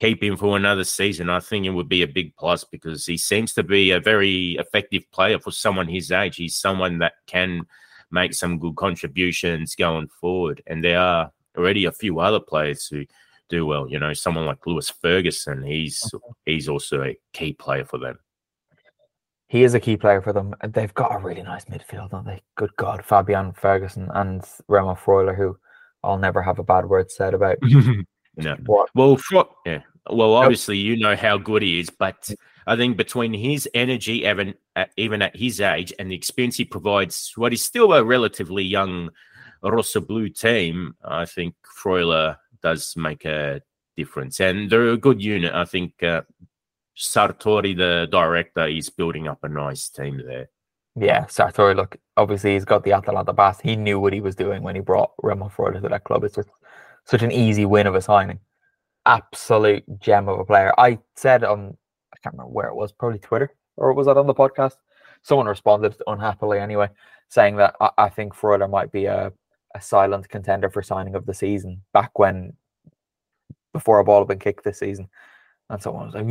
[0.00, 3.16] keep him for another season, I think it would be a big plus because he
[3.18, 6.36] seems to be a very effective player for someone his age.
[6.36, 7.66] He's someone that can
[8.10, 13.04] make some good contributions going forward, and there are already a few other players who
[13.48, 13.88] do well.
[13.88, 16.32] You know, someone like Lewis Ferguson, he's mm-hmm.
[16.46, 18.18] he's also a key player for them.
[19.52, 20.54] He is a key player for them.
[20.62, 22.40] And they've got a really nice midfield, don't they?
[22.56, 25.58] Good God, Fabbian Ferguson and Remo Freuler, who
[26.02, 27.58] I'll never have a bad word said about.
[27.62, 28.56] no.
[28.64, 28.88] What?
[28.94, 29.82] Well, for, yeah.
[30.08, 32.30] Well, obviously, you know how good he is, but
[32.66, 36.64] I think between his energy, even at, even at his age, and the experience he
[36.64, 39.10] provides, what is still a relatively young
[39.62, 43.60] Rosso Blue team, I think Freuler does make a
[43.96, 44.40] difference.
[44.40, 45.52] And they're a good unit.
[45.54, 46.22] I think uh,
[46.96, 50.48] Sartori, the director, is building up a nice team there.
[50.94, 53.60] Yeah, Sartori, look, obviously he's got the Atalanta pass.
[53.60, 56.24] He knew what he was doing when he brought Remo Freuler to that club.
[56.24, 56.50] It's just
[57.04, 58.40] such an easy win of a signing.
[59.06, 60.72] Absolute gem of a player.
[60.78, 61.76] I said on,
[62.12, 64.76] I can't remember where it was, probably Twitter, or was that on the podcast?
[65.22, 66.90] Someone responded unhappily anyway,
[67.28, 69.32] saying that I, I think Freuler might be a
[69.74, 72.52] a silent contender for signing of the season back when
[73.72, 75.08] before a ball had been kicked this season.
[75.70, 76.24] And someone was like,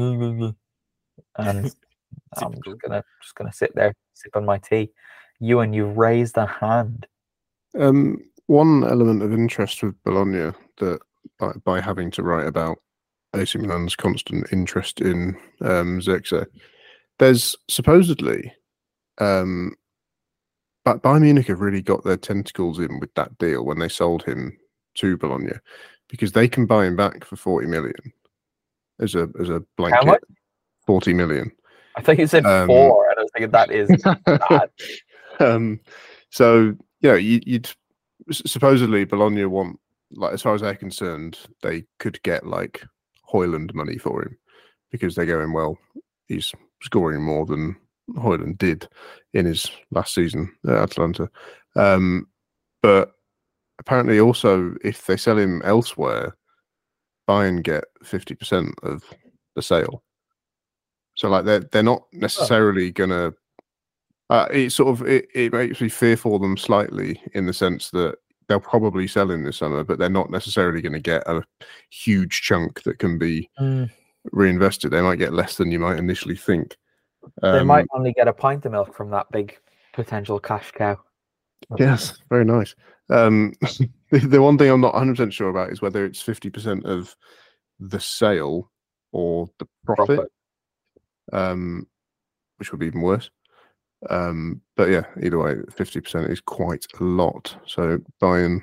[1.37, 1.71] and
[2.37, 4.91] I'm just gonna just gonna sit there sipping my tea.
[5.39, 7.07] You and you've raised a hand.
[7.77, 10.99] Um, one element of interest with Bologna that
[11.39, 12.77] by, by having to write about
[13.35, 16.45] AC Milan's constant interest in um, Zirkzee,
[17.17, 18.53] there's supposedly
[19.19, 19.73] um,
[20.83, 24.23] but Bayern Munich have really got their tentacles in with that deal when they sold
[24.23, 24.57] him
[24.95, 25.53] to Bologna
[26.09, 27.93] because they can buy him back for 40 million
[28.99, 30.21] as a as a blanket
[30.85, 31.51] 40 million.
[31.95, 33.89] I think you said um, four, and I was thinking that is
[34.25, 34.69] bad.
[35.39, 35.79] um,
[36.29, 37.69] so yeah, you, you'd
[38.31, 39.79] supposedly Bologna want
[40.13, 42.83] like as far as they're concerned, they could get like
[43.31, 44.37] Højlund money for him
[44.91, 45.77] because they're going well.
[46.27, 47.75] He's scoring more than
[48.15, 48.87] Højlund did
[49.33, 51.29] in his last season at Atalanta.
[51.75, 52.27] Um,
[52.81, 53.11] but
[53.79, 56.35] apparently, also, if they sell him elsewhere,
[57.27, 59.03] Bayern get 50% of
[59.55, 60.03] the sale.
[61.15, 63.33] So, like, they're, they're not necessarily going to.
[64.29, 67.89] Uh, it sort of it, it makes me fear for them slightly in the sense
[67.89, 68.15] that
[68.47, 71.43] they'll probably sell him this summer, but they're not necessarily going to get a
[71.89, 73.89] huge chunk that can be mm.
[74.31, 74.91] reinvested.
[74.91, 76.77] They might get less than you might initially think.
[77.43, 79.57] Um, they might only get a pint of milk from that big
[79.93, 80.97] potential cash cow.
[81.77, 82.75] Yes, very nice.
[83.09, 83.53] Um,
[84.11, 87.15] the, the, one thing I'm not 100% sure about is whether it's 50% of
[87.79, 88.71] the sale
[89.11, 90.31] or the profit, profit.
[91.33, 91.87] Um,
[92.57, 93.29] which would be even worse.
[94.09, 97.55] Um, but yeah, either way, 50% is quite a lot.
[97.65, 98.61] So Bayern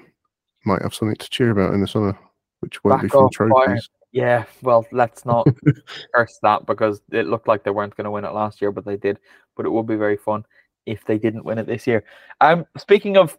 [0.65, 2.19] might have something to cheer about in the summer,
[2.61, 3.89] which won't Back be from trophies.
[4.13, 5.47] Yeah, well, let's not
[6.15, 8.85] curse that because it looked like they weren't going to win it last year, but
[8.85, 9.19] they did.
[9.57, 10.45] But it would be very fun
[10.87, 12.05] if they didn't win it this year.
[12.41, 13.37] Um, speaking of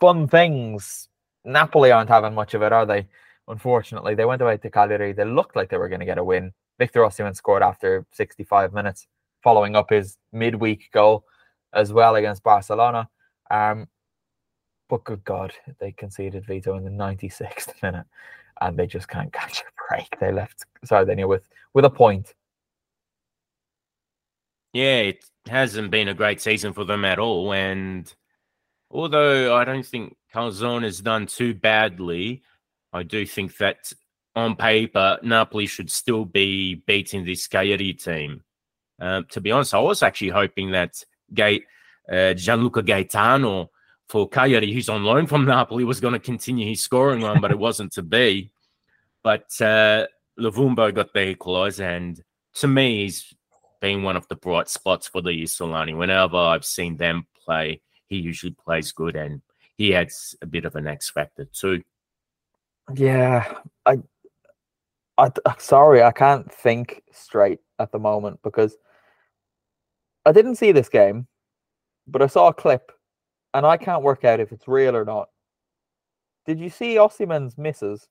[0.00, 1.08] fun things,
[1.44, 3.06] Napoli aren't having much of it, are they?
[3.46, 5.12] Unfortunately, they went away to Cagliari.
[5.12, 6.52] They looked like they were going to get a win.
[6.78, 9.06] Victor Osimhen scored after 65 minutes,
[9.42, 11.24] following up his midweek goal
[11.72, 13.08] as well against Barcelona.
[13.50, 13.86] Um,
[14.88, 18.06] but good God, they conceded Vito in the 96th minute
[18.60, 20.08] and they just can't catch a break.
[20.20, 22.34] They left Sardinia with with a point.
[24.72, 27.52] Yeah, it hasn't been a great season for them at all.
[27.52, 28.12] And
[28.90, 32.42] although I don't think Calzona has done too badly,
[32.92, 33.92] I do think that
[34.36, 38.42] on paper Napoli should still be beating this Cagliari team.
[39.00, 41.02] Um, to be honest, I was actually hoping that
[42.10, 43.70] uh, Gianluca Gaetano
[44.08, 47.50] for Cagliari, who's on loan from Napoli, was going to continue his scoring run, but
[47.50, 48.50] it wasn't to be.
[49.28, 50.06] But uh,
[50.40, 52.18] Luvumbo got the equaliser, and
[52.54, 53.34] to me, he's
[53.78, 55.94] been one of the bright spots for the Solani.
[55.94, 59.42] Whenever I've seen them play, he usually plays good, and
[59.76, 61.82] he adds a bit of an X factor too.
[62.94, 63.52] Yeah,
[63.84, 63.98] I,
[65.18, 68.78] I, sorry, I can't think straight at the moment because
[70.24, 71.26] I didn't see this game,
[72.06, 72.92] but I saw a clip
[73.52, 75.28] and I can't work out if it's real or not.
[76.46, 78.08] Did you see Osimhen's misses?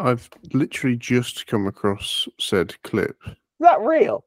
[0.00, 3.16] I've literally just come across said clip.
[3.26, 4.24] Is that real?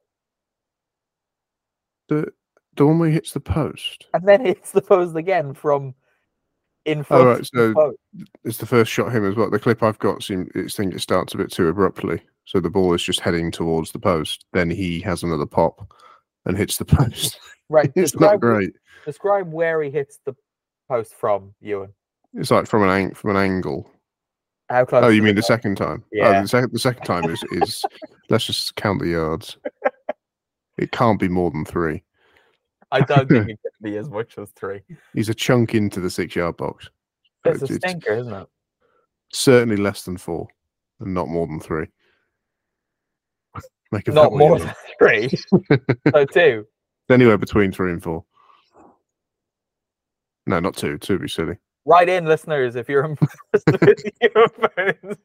[2.08, 2.32] The
[2.76, 4.06] the one where he hits the post.
[4.14, 5.94] And then hits the post again from
[6.84, 7.24] in front.
[7.38, 7.46] Right.
[7.54, 7.94] So
[8.44, 9.50] it's the first shot him as well.
[9.50, 12.22] The clip I've got seems it's think it starts a bit too abruptly.
[12.44, 14.44] So the ball is just heading towards the post.
[14.52, 15.92] Then he has another pop
[16.44, 17.38] and hits the post.
[17.68, 17.90] Right.
[17.94, 18.74] it's describe, not great.
[19.06, 20.34] Describe where he hits the
[20.88, 21.92] post from, Ewan.
[22.34, 23.90] It's like from an ang- from an angle.
[24.70, 25.04] How close?
[25.04, 26.02] Oh, you mean the second time?
[26.04, 26.38] Oh, yeah.
[26.38, 27.84] Oh, the, second, the second time is is
[28.30, 29.58] let's just count the yards.
[30.78, 32.02] It can't be more than three.
[32.90, 34.80] I don't think it can be as much as three.
[35.12, 36.88] He's a chunk into the six yard box.
[37.44, 38.46] It's, it's a stinker, isn't it?
[39.32, 40.48] Certainly less than four,
[41.00, 41.86] and not more than three.
[43.92, 45.28] Make not more than three.
[46.12, 46.66] so two.
[47.10, 48.24] Anywhere between three and four.
[50.46, 50.98] No, not two.
[50.98, 51.56] Two would be silly.
[51.86, 53.04] Write in, listeners, if you're
[53.52, 54.00] impressed with
[54.76, 55.16] phones.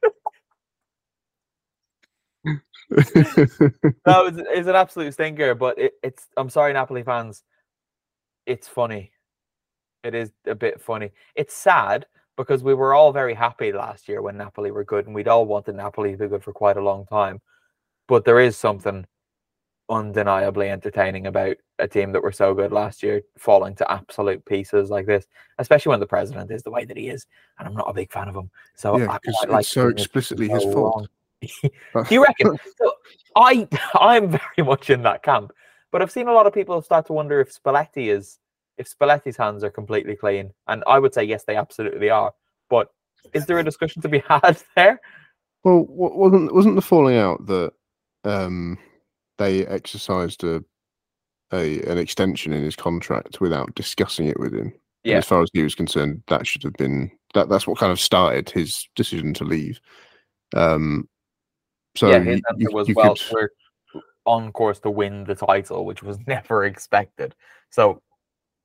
[4.08, 6.28] no, it's, it's, an absolute stinker, but it, it's.
[6.38, 7.44] I'm sorry, Napoli fans.
[8.46, 9.12] It's funny.
[10.04, 11.12] It is a bit funny.
[11.36, 15.14] It's sad because we were all very happy last year when Napoli were good, and
[15.14, 17.42] we'd all wanted Napoli to be good for quite a long time.
[18.08, 19.06] But there is something
[19.90, 24.90] undeniably entertaining about a team that were so good last year falling to absolute pieces
[24.90, 25.26] like this,
[25.58, 27.26] especially when the president is the way that he is.
[27.58, 28.50] And I'm not a big fan of him.
[28.76, 31.08] So yeah, because it's like so explicitly his fault.
[31.42, 31.70] Do
[32.10, 32.58] you reckon?
[32.78, 32.94] so
[33.36, 35.52] I I'm very much in that camp,
[35.92, 38.40] but I've seen a lot of people start to wonder if Spalletti is
[38.78, 42.34] if Spalletti's hands are completely clean, and I would say yes, they absolutely are.
[42.70, 42.90] But
[43.34, 45.02] is there a discussion to be had there?
[45.64, 47.74] Well, wasn't wasn't the falling out that
[48.24, 48.78] um,
[49.40, 50.64] they exercised a,
[51.52, 54.74] a an extension in his contract without discussing it with him?
[55.04, 55.18] Yeah.
[55.18, 57.50] as far as he was concerned, that should have been that.
[57.50, 59.80] That's what kind of started his decision to leave.
[60.56, 61.08] Um,
[61.96, 63.50] so yeah, his answer was well, could...
[63.94, 67.34] we're on course to win the title, which was never expected.
[67.70, 68.02] So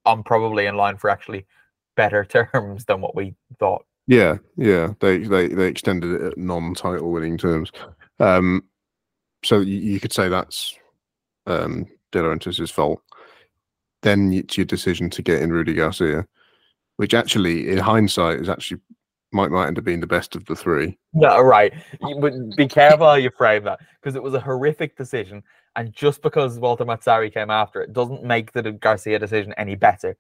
[0.04, 1.46] I'm probably in line for actually
[1.96, 3.84] better terms than what we thought.
[4.06, 7.72] Yeah, yeah, they they they extended it at non-title winning terms.
[8.18, 8.64] Um,
[9.44, 10.74] so you, you could say that's
[11.46, 13.00] um, De Laurentiis' fault.
[14.02, 16.26] Then it's your decision to get in Rudy Garcia,
[16.96, 18.80] which actually, in hindsight, is actually
[19.33, 20.98] might might end up being the best of the three.
[21.12, 21.72] No, right.
[22.20, 25.42] But be careful how you frame that because it was a horrific decision,
[25.76, 30.16] and just because Walter Mazzarri came after it doesn't make the Garcia decision any better.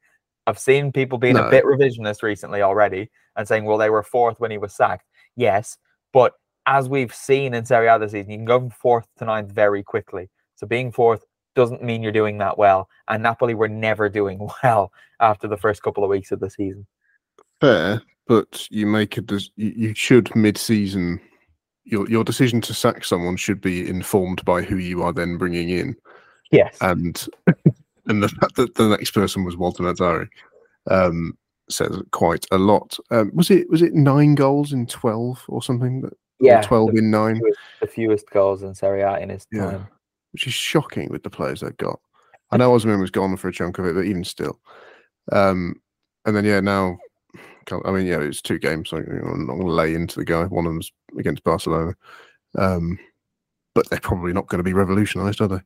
[0.46, 1.46] I've seen people being no.
[1.46, 5.06] a bit revisionist recently already and saying, well, they were fourth when he was sacked.
[5.36, 5.78] Yes,
[6.12, 6.34] but
[6.66, 9.52] as we've seen in Serie A this season, you can go from fourth to ninth
[9.52, 10.30] very quickly.
[10.56, 11.24] So being fourth
[11.54, 12.88] doesn't mean you're doing that well.
[13.08, 16.86] And Napoli were never doing well after the first couple of weeks of the season.
[17.60, 19.30] Fair, but you make it.
[19.56, 21.20] You should mid-season.
[21.84, 25.68] Your your decision to sack someone should be informed by who you are then bringing
[25.68, 25.94] in.
[26.50, 27.26] Yes, and
[28.06, 30.28] and the fact that the next person was Walter Mazzarri
[30.90, 31.36] um,
[31.68, 32.98] says quite a lot.
[33.10, 36.00] Um, was it was it nine goals in twelve or something?
[36.02, 37.40] That, yeah, twelve the, in nine.
[37.80, 39.70] The fewest goals in Serie A in his yeah.
[39.70, 39.88] time,
[40.32, 41.98] which is shocking with the players they've got.
[42.50, 44.60] I know Osimhen was gone for a chunk of it, but even still.
[45.32, 45.80] Um,
[46.24, 46.98] and then yeah, now
[47.84, 48.90] I mean, yeah, it's two games.
[48.90, 50.44] So I'm not going to lay into the guy.
[50.44, 51.94] One of them's against Barcelona,
[52.56, 52.98] um,
[53.74, 55.60] but they're probably not going to be revolutionised, are they?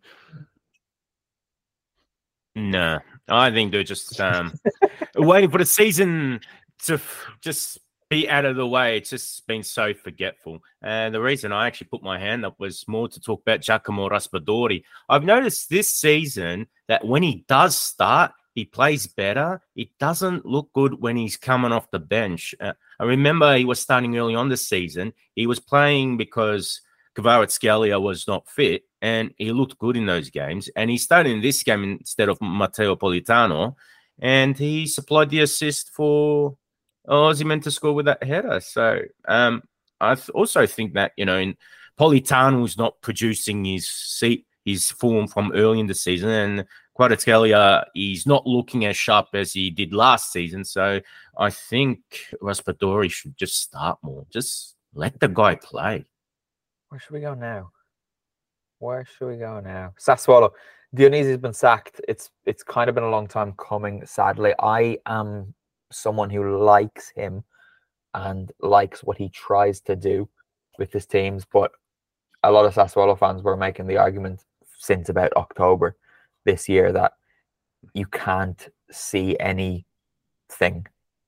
[2.55, 4.53] No, I think they're just um,
[5.17, 6.41] waiting for the season
[6.85, 8.97] to f- just be out of the way.
[8.97, 10.61] It's just been so forgetful.
[10.83, 14.09] And the reason I actually put my hand up was more to talk about Giacomo
[14.09, 14.85] Raspadori.
[15.09, 19.61] I've noticed this season that when he does start, he plays better.
[19.77, 22.55] It doesn't look good when he's coming off the bench.
[22.61, 25.13] Uh, I remember he was starting early on this season.
[25.37, 26.81] He was playing because
[27.17, 30.69] Kvaratskhelia was not fit, and he looked good in those games.
[30.75, 33.77] And he started in this game instead of Matteo Politano,
[34.19, 36.57] and he supplied the assist for
[37.09, 38.61] Osimhen to score with that header.
[38.61, 39.63] So um,
[40.01, 41.57] I th- also think that you know, in
[41.99, 46.67] Politano's not producing his seat his form from early in the season, and
[46.99, 50.65] Kvaratskhelia is not looking as sharp as he did last season.
[50.65, 51.01] So
[51.39, 52.01] I think
[52.43, 54.27] Raspadori should just start more.
[54.31, 56.05] Just let the guy play.
[56.89, 57.71] Where should we go now?
[58.79, 59.95] Where should we go now?
[59.99, 60.51] Sassuolo.
[60.95, 62.01] Dionisi's been sacked.
[62.09, 64.55] It's it's kind of been a long time coming, sadly.
[64.59, 65.55] I am
[65.91, 67.45] someone who likes him
[68.15, 70.29] and likes what he tries to do
[70.79, 71.73] with his teams, but
[72.43, 74.45] a lot of Sassuolo fans were making the argument
[74.79, 75.97] since about October
[76.45, 77.13] this year that
[77.95, 80.87] you can't see anything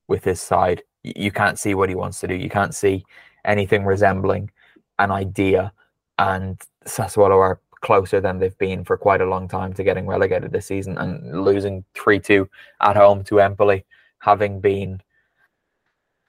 [0.09, 0.83] with his side.
[1.03, 2.35] You can't see what he wants to do.
[2.35, 3.05] You can't see
[3.45, 4.51] anything resembling
[4.99, 5.73] an idea.
[6.19, 10.53] And Sassuolo are closer than they've been for quite a long time to getting relegated
[10.53, 12.49] this season and losing 3 2
[12.83, 13.85] at home to Empoli,
[14.21, 15.03] having been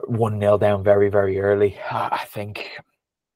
[0.06, 1.78] 1 0 down very, very early.
[1.92, 2.72] I think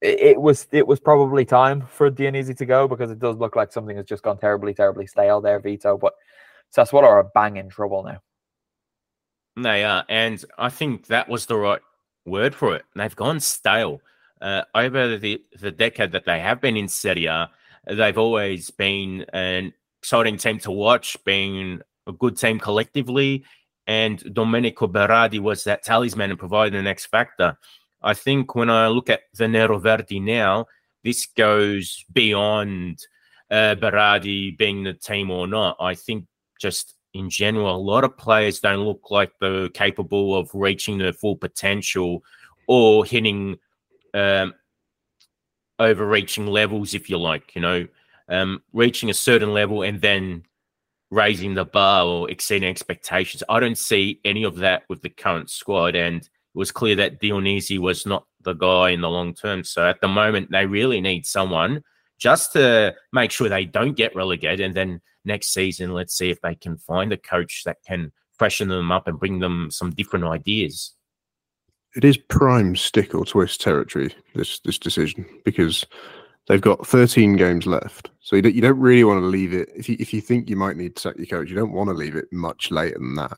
[0.02, 3.72] it was it was probably time for Dionisi to go because it does look like
[3.72, 5.96] something has just gone terribly, terribly stale there, Vito.
[5.96, 6.14] But
[6.74, 8.20] Sassuolo are bang in trouble now.
[9.62, 11.80] They are, and I think that was the right
[12.26, 12.84] word for it.
[12.94, 14.00] They've gone stale.
[14.38, 17.50] Uh, over the, the decade that they have been in Serie A,
[17.86, 23.44] they've always been an exciting team to watch, being a good team collectively.
[23.86, 27.56] And Domenico Berardi was that talisman and provided an X factor.
[28.02, 30.66] I think when I look at the Nero Verdi now,
[31.04, 32.98] this goes beyond
[33.50, 35.76] uh, Berardi being the team or not.
[35.80, 36.26] I think
[36.60, 41.12] just in general, a lot of players don't look like they're capable of reaching their
[41.12, 42.22] full potential
[42.66, 43.56] or hitting
[44.14, 44.54] um,
[45.78, 47.86] overreaching levels, if you like, you know,
[48.28, 50.42] um, reaching a certain level and then
[51.16, 53.42] raising the bar or exceeding expectations.
[53.48, 55.96] I don't see any of that with the current squad.
[55.96, 59.64] And it was clear that Dionisi was not the guy in the long term.
[59.64, 61.82] So at the moment, they really need someone
[62.18, 66.40] just to make sure they don't get relegated and then next season, let's see if
[66.42, 70.24] they can find a coach that can freshen them up and bring them some different
[70.24, 70.94] ideas.
[71.94, 74.14] It is prime stick or twist territory.
[74.34, 75.86] This this decision because
[76.48, 79.68] they've got 13 games left, so you don't, you don't really want to leave it.
[79.74, 81.88] If you if you think you might need to sack your coach, you don't want
[81.88, 83.36] to leave it much later than that.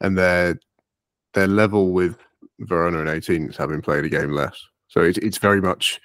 [0.00, 0.58] And they're
[1.34, 2.18] they're level with
[2.60, 6.00] Verona and 18s having played a game less, so it's it's very much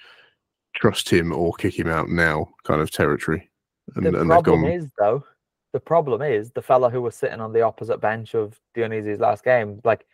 [0.74, 3.50] trust him or kick him out now kind of territory.
[3.94, 4.70] And, the and problem gone...
[4.70, 5.24] is though,
[5.72, 9.44] the problem is the fella who was sitting on the opposite bench of Dionisi's last
[9.44, 10.06] game, like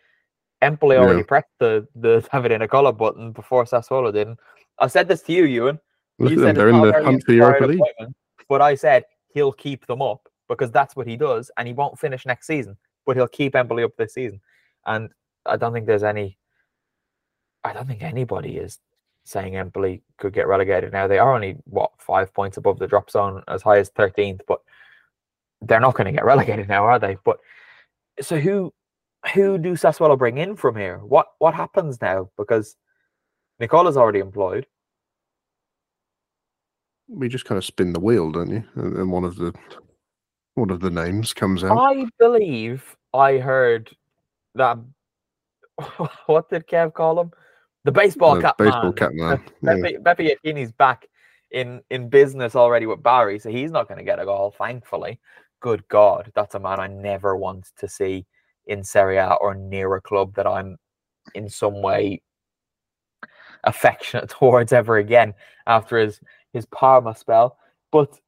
[0.61, 1.25] Empoli already yeah.
[1.25, 4.39] pressed the the Davide Nicola button before Sassuolo didn't.
[4.79, 5.79] I said this to you, Ewan.
[6.19, 6.55] Look at them.
[6.55, 7.81] they're in the hunt for Europa League.
[8.49, 11.99] But I said he'll keep them up because that's what he does, and he won't
[11.99, 14.41] finish next season, but he'll keep Empoli up this season.
[14.85, 15.09] And
[15.45, 16.37] I don't think there's any.
[17.63, 18.79] I don't think anybody is
[19.23, 21.07] saying Empoli could get relegated now.
[21.07, 24.59] They are only what five points above the drop zone, as high as thirteenth, but
[25.61, 27.17] they're not going to get relegated now, are they?
[27.23, 27.39] But
[28.21, 28.73] so who
[29.33, 30.99] who do Sassuolo bring in from here?
[30.99, 32.29] What what happens now?
[32.37, 32.75] Because
[33.59, 34.67] Nicola's already employed.
[37.13, 38.63] We just kind of spin the wheel, don't you?
[38.75, 39.53] And one of the
[40.55, 41.77] one of the names comes out.
[41.77, 43.89] I believe I heard
[44.55, 44.77] that.
[46.25, 47.31] what did Kev call him?
[47.85, 48.93] The baseball cap baseball man.
[48.93, 49.43] cap man.
[49.61, 49.97] Yeah.
[49.99, 51.07] Beppe back
[51.51, 54.53] in in business already with Bari, so he's not going to get a goal.
[54.57, 55.19] Thankfully,
[55.59, 58.25] good God, that's a man I never want to see
[58.67, 60.77] in Serie A or near a club that I'm
[61.35, 62.21] in some way
[63.63, 65.33] affectionate towards ever again
[65.67, 66.19] after his
[66.53, 67.57] his Parma spell.
[67.91, 68.19] But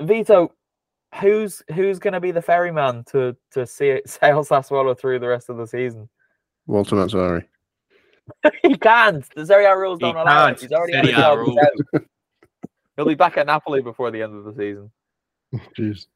[0.00, 0.52] Vito,
[1.20, 5.28] who's who's going to be the ferryman to to see it, sail Sassuolo through the
[5.28, 6.08] rest of the season?
[6.66, 7.44] Walter Mazzarri.
[8.62, 9.24] he can't.
[9.34, 10.58] The Serie A rules don't he allow can't.
[10.58, 10.62] it.
[10.62, 11.38] He's already Serie out.
[11.38, 12.02] out.
[12.96, 14.90] He'll be back at Napoli before the end of the season.
[15.78, 16.06] Jeez.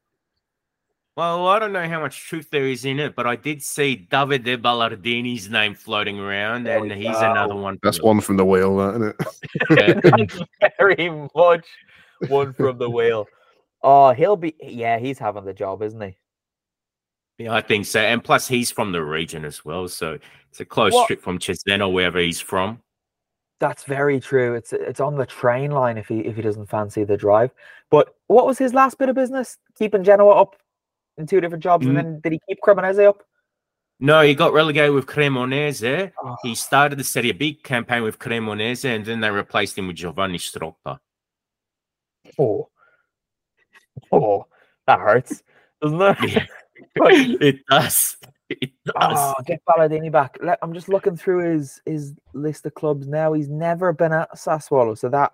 [1.15, 4.07] Well, I don't know how much truth there is in it, but I did see
[4.11, 7.31] Davide Ballardini's name floating around, and he's go.
[7.31, 7.77] another one.
[7.83, 9.15] That's one from the wheel, isn't
[9.69, 10.47] it?
[10.79, 11.67] Very much
[12.27, 13.27] one from the wheel.
[13.83, 14.55] Oh, he'll be.
[14.59, 16.17] Yeah, he's having the job, isn't he?
[17.37, 17.99] Yeah, I think so.
[17.99, 20.17] And plus, he's from the region as well, so
[20.49, 21.05] it's a close what?
[21.05, 22.81] trip from Cesena, wherever he's from.
[23.59, 24.55] That's very true.
[24.55, 27.51] It's it's on the train line if he if he doesn't fancy the drive.
[27.91, 29.59] But what was his last bit of business?
[29.77, 30.55] Keeping Genoa up
[31.17, 31.89] in two different jobs, mm.
[31.89, 33.23] and then did he keep Cremonese up?
[33.99, 36.11] No, he got relegated with Cremonese.
[36.21, 36.35] Oh.
[36.43, 40.37] He started the Serie B campaign with Cremonese, and then they replaced him with Giovanni
[40.37, 40.99] Stroppa.
[42.39, 42.69] Oh,
[44.11, 44.45] oh,
[44.87, 45.43] that hurts,
[45.81, 46.31] doesn't it?
[46.31, 46.45] Yeah.
[46.95, 48.17] it does.
[48.49, 48.95] It does.
[48.97, 50.37] Oh, get Ballardini back.
[50.61, 53.33] I'm just looking through his his list of clubs now.
[53.33, 55.31] He's never been at Sassuolo, so that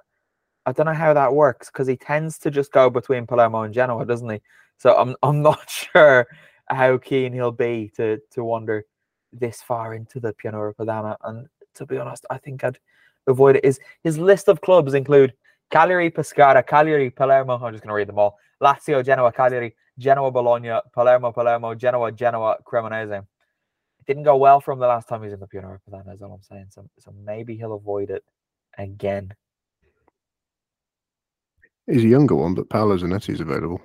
[0.65, 3.73] I don't know how that works because he tends to just go between Palermo and
[3.73, 4.41] Genoa, doesn't he?
[4.79, 6.27] So I'm I'm not sure
[6.67, 8.85] how keen he'll be to to wander
[9.31, 11.15] this far into the Pianura Padana.
[11.23, 12.79] And to be honest, I think I'd
[13.27, 13.65] avoid it.
[13.65, 15.33] His his list of clubs include
[15.69, 17.53] Cagliari, Pescara, Cagliari, Palermo.
[17.63, 18.39] I'm just going to read them all.
[18.61, 23.19] Lazio, Genoa, Cagliari, Genoa, Bologna, Palermo, Palermo, Genoa, Genoa, Cremonese.
[23.19, 26.21] It didn't go well from the last time he was in the Pianura Padana, is
[26.21, 26.67] all I'm saying.
[26.69, 28.23] So, so maybe he'll avoid it
[28.77, 29.33] again.
[31.85, 33.81] He's a younger one, but Paolo Zanetti's available.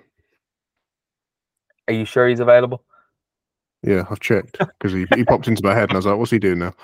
[1.89, 2.85] Are you sure he's available?
[3.83, 6.31] Yeah, I've checked because he, he popped into my head and I was like, what's
[6.31, 6.75] he doing now?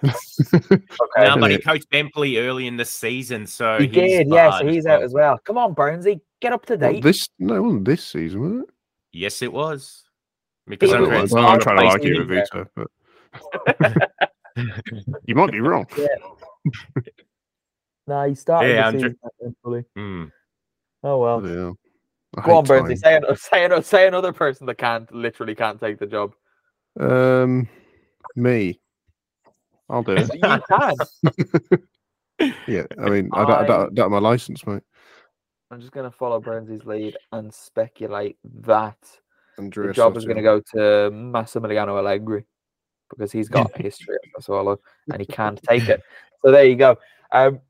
[0.04, 0.78] okay.
[1.18, 4.28] No, but he coached Empoli early in the season, so he did.
[4.28, 5.38] Yeah, so he's out as well.
[5.44, 6.92] Come on, Burnsy, get up to date.
[6.92, 8.70] Well, this no, wasn't this season, was it?
[9.12, 10.04] Yes, it was.
[10.66, 12.88] Because I'm, I'm, I'm trying to like you, Vito, but
[15.24, 15.86] you might be wrong.
[15.96, 16.06] Yeah.
[18.06, 20.30] no, he started yeah, the season mm.
[21.02, 21.46] Oh well.
[21.46, 21.72] Yeah.
[22.44, 22.98] Go on, Burnsy.
[22.98, 26.34] Say, say, say another person that can't literally can't take the job.
[26.98, 27.68] Um,
[28.36, 28.80] me.
[29.88, 30.30] I'll do it.
[30.34, 30.94] you can.
[32.66, 34.82] yeah, I mean, I, don't, I don't have my license, mate.
[35.70, 38.98] I'm just going to follow Burnsy's lead and speculate that
[39.58, 42.44] Andrea the job is going to go to Massimiliano Allegri
[43.10, 44.78] because he's got a history at Sassuolo
[45.10, 46.02] and he can't take it.
[46.44, 46.96] So there you go.
[47.32, 47.60] Um,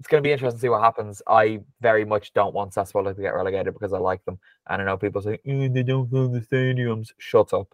[0.00, 1.20] it's going to be interesting to see what happens.
[1.28, 4.38] I very much don't want Sassuolo to get relegated because I like them,
[4.68, 7.10] and I know people say mm, they don't own the stadiums.
[7.18, 7.68] Shut up.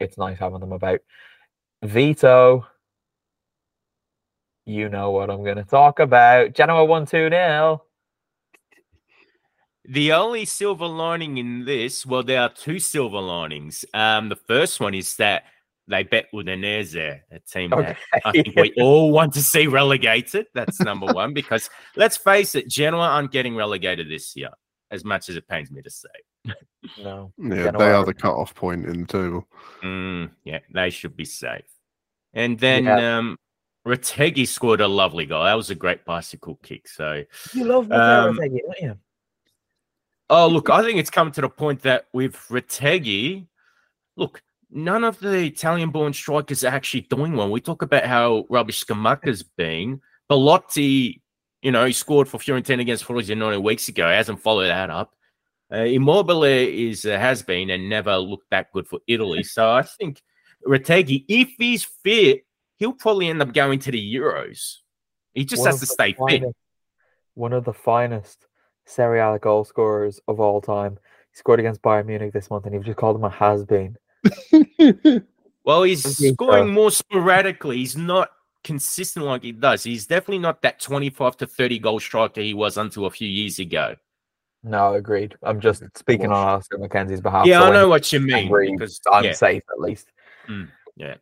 [0.00, 1.00] It's nice having them about.
[1.82, 2.66] Vito,
[4.64, 6.54] you know what I'm going to talk about.
[6.54, 7.84] Genoa one two nil.
[9.84, 13.84] The only silver lining in this, well, there are two silver linings.
[13.92, 15.44] Um, the first one is that
[15.88, 17.96] they bet Udinese, a team okay.
[18.12, 20.46] that I think we all want to see relegated.
[20.54, 24.50] That's number one, because let's face it, Genoa aren't getting relegated this year,
[24.90, 26.08] as much as it pains me to say.
[27.02, 27.32] No.
[27.38, 29.46] Yeah, Genoa they are the cut-off point in the table.
[29.82, 31.68] Mm, yeah, they should be safe.
[32.34, 33.18] And then yeah.
[33.18, 33.38] um,
[33.86, 35.44] Retegui scored a lovely goal.
[35.44, 36.86] That was a great bicycle kick.
[36.88, 37.24] So
[37.54, 38.98] you love um, Retegui, don't you?
[40.30, 43.46] Oh, look, I think it's come to the point that with Retegui,
[44.16, 47.50] look, none of the Italian born strikers are actually doing well.
[47.50, 50.00] We talk about how rubbish Scamacca's been.
[50.28, 51.22] Belotti,
[51.62, 54.08] you know, he scored for Fiorentina against Frosinone weeks ago.
[54.08, 55.14] He hasn't followed that up.
[55.72, 59.42] Uh, Immobile is uh, has been and never looked that good for Italy.
[59.42, 60.22] So I think
[60.66, 62.44] Retegui, if he's fit,
[62.76, 64.76] he'll probably end up going to the Euros.
[65.34, 66.56] He just one has to stay finest, fit.
[67.34, 68.46] One of the finest
[68.86, 70.98] Serie A goal scorers of all time.
[71.32, 73.96] He scored against Bayern Munich this month, and you've just called him a has been.
[75.64, 76.72] well, he's scoring so.
[76.72, 77.78] more sporadically.
[77.78, 78.30] He's not
[78.64, 79.82] consistent like he does.
[79.82, 83.58] He's definitely not that 25 to 30 goal striker he was until a few years
[83.58, 83.96] ago.
[84.62, 85.36] No, agreed.
[85.42, 87.46] I'm just speaking on Oscar McKenzie's behalf.
[87.46, 88.50] Yeah, I know what you mean.
[88.76, 89.32] Because I'm yeah.
[89.32, 90.10] safe at least.
[90.48, 91.14] Mm, yeah.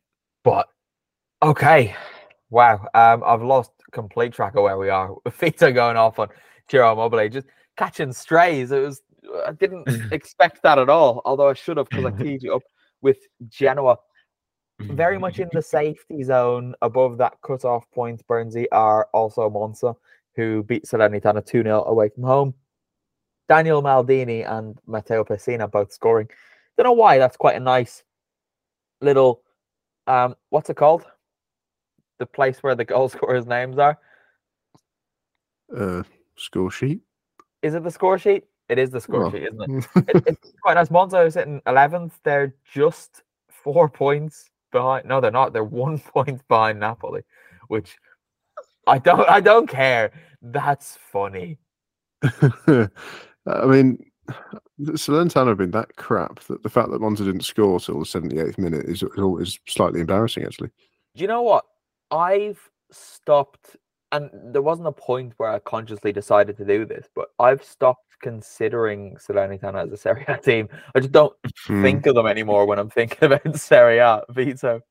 [0.42, 0.68] But
[1.42, 1.94] okay.
[2.50, 2.86] Wow.
[2.94, 5.14] Um, I've lost complete track of where we are.
[5.30, 6.28] Feet are going off on
[6.70, 7.46] Ciro Immobile, just
[7.76, 8.72] catching strays.
[8.72, 9.02] It was
[9.46, 12.62] I didn't expect that at all, although I should have because I teed you up
[13.02, 13.18] with
[13.48, 13.96] Genoa.
[14.80, 19.94] Very much in the safety zone above that cut-off point, Burnsy are also Monza,
[20.34, 22.54] who beat Salernitana 2 0 away from home.
[23.48, 26.28] Daniel Maldini and Matteo Pessina both scoring.
[26.76, 28.02] Don't know why, that's quite a nice
[29.00, 29.42] little
[30.06, 31.04] um what's it called?
[32.18, 33.98] The place where the goal scorers' names are.
[35.74, 36.02] Uh
[36.36, 37.00] score sheet.
[37.62, 38.44] Is it the score sheet?
[38.68, 39.30] It is the score oh.
[39.30, 39.88] sheet, isn't it?
[40.14, 40.24] it?
[40.26, 40.90] It's quite nice.
[40.90, 42.18] Monza sitting eleventh.
[42.24, 45.06] They're just four points behind.
[45.06, 45.52] No, they're not.
[45.52, 47.22] They're one point behind Napoli,
[47.68, 47.96] which
[48.86, 49.28] I don't.
[49.28, 50.12] I don't care.
[50.42, 51.58] That's funny.
[52.22, 52.88] I
[53.66, 54.04] mean,
[54.80, 58.58] Salernitana have been that crap that the fact that Monza didn't score till the 78th
[58.58, 60.70] minute is, is slightly embarrassing, actually.
[61.14, 61.64] Do you know what?
[62.10, 62.60] I've
[62.90, 63.76] stopped,
[64.12, 68.05] and there wasn't a point where I consciously decided to do this, but I've stopped
[68.22, 70.68] considering Salernitana as a Serie A team.
[70.94, 71.34] I just don't
[71.66, 71.82] hmm.
[71.82, 74.22] think of them anymore when I'm thinking about Serie A.
[74.30, 74.82] Vito.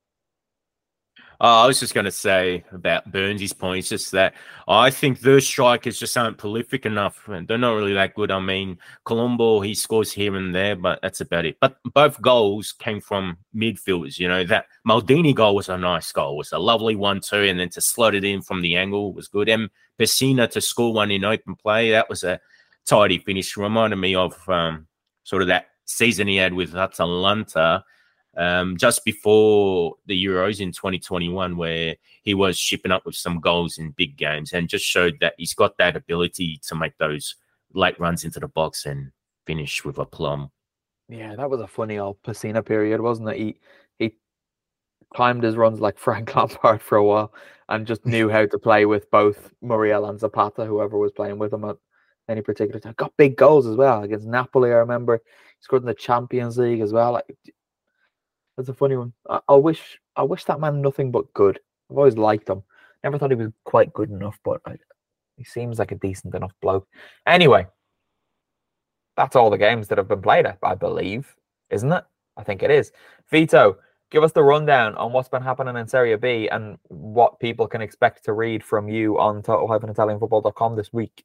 [1.40, 3.80] Uh, I was just going to say about Burnsy's point.
[3.80, 4.36] It's just that
[4.68, 7.28] I think those strikers just aren't prolific enough.
[7.28, 8.32] And they're not really that good.
[8.32, 11.58] I mean, Colombo, he scores here and there, but that's about it.
[11.60, 14.18] But both goals came from midfielders.
[14.18, 16.36] You know, that Maldini goal was a nice goal.
[16.36, 17.44] It was a lovely one, too.
[17.44, 19.50] And then to slot it in from the angle was good.
[19.50, 19.70] And
[20.00, 22.40] Pessina to score one in open play, that was a
[22.86, 23.58] tidy finish.
[23.58, 24.88] Reminded me of um,
[25.24, 27.84] sort of that season he had with Atalanta
[28.38, 33.78] um, just before the Euros in 2021, where he was shipping up with some goals
[33.78, 37.36] in big games and just showed that he's got that ability to make those
[37.74, 39.12] late runs into the box and
[39.46, 40.52] finish with a plum.
[41.08, 43.38] Yeah, that was a funny old Pessina period, wasn't it?
[43.38, 43.56] He
[44.00, 44.16] he
[45.16, 47.34] timed his runs like Frank Lampard for a while
[47.70, 51.54] and just knew how to play with both Muriel and Zapata, whoever was playing with
[51.54, 51.78] him at
[52.30, 52.96] any particular time.
[52.98, 54.72] Got big goals as well against Napoli.
[54.72, 57.14] I remember he scored in the Champions League as well.
[57.14, 57.26] Like
[58.58, 59.14] that's a funny one.
[59.30, 61.60] I, I, wish I wish that man nothing but good.
[61.90, 62.64] I've always liked him.
[63.04, 64.78] Never thought he was quite good enough, but I,
[65.38, 66.88] he seems like a decent enough bloke.
[67.28, 67.68] Anyway,
[69.16, 70.46] that's all the games that have been played.
[70.46, 71.36] I, I believe,
[71.70, 72.04] isn't it?
[72.38, 72.92] I think it is.
[73.30, 73.78] Vito,
[74.10, 77.82] give us the rundown on what's been happening in Serie B and what people can
[77.82, 81.24] expect to read from you on total-italianfootball.com this week.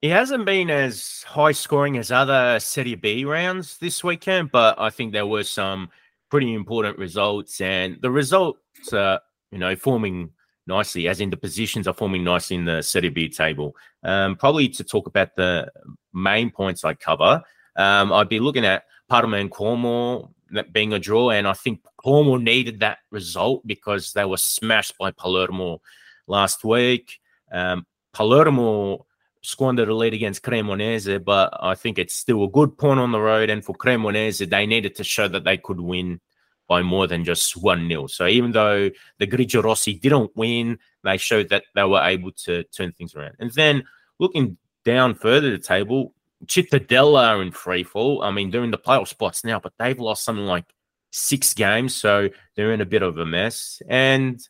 [0.00, 4.90] He hasn't been as high scoring as other Serie B rounds this weekend, but I
[4.90, 5.88] think there were some
[6.30, 9.20] pretty important results, and the results are,
[9.50, 10.30] you know, forming
[10.68, 13.74] nicely, as in the positions are forming nicely in the Serie B table.
[14.04, 15.68] Um, probably to talk about the
[16.12, 17.42] main points I cover,
[17.74, 20.32] um, I'd be looking at Parma and Como
[20.70, 25.10] being a draw, and I think Como needed that result because they were smashed by
[25.10, 25.80] Palermo
[26.28, 27.18] last week.
[27.50, 29.06] Um, Palermo
[29.42, 33.20] squandered a lead against Cremonese, but I think it's still a good point on the
[33.20, 33.50] road.
[33.50, 36.20] And for Cremonese, they needed to show that they could win
[36.68, 38.06] by more than just 1 0.
[38.08, 42.62] So even though the Grigio Rossi didn't win, they showed that they were able to
[42.64, 43.36] turn things around.
[43.38, 43.84] And then
[44.18, 46.14] looking down further the table,
[46.46, 48.22] Cittadella are in free fall.
[48.22, 50.66] I mean, they're in the playoff spots now, but they've lost something like
[51.10, 51.94] six games.
[51.94, 53.82] So they're in a bit of a mess.
[53.88, 54.46] And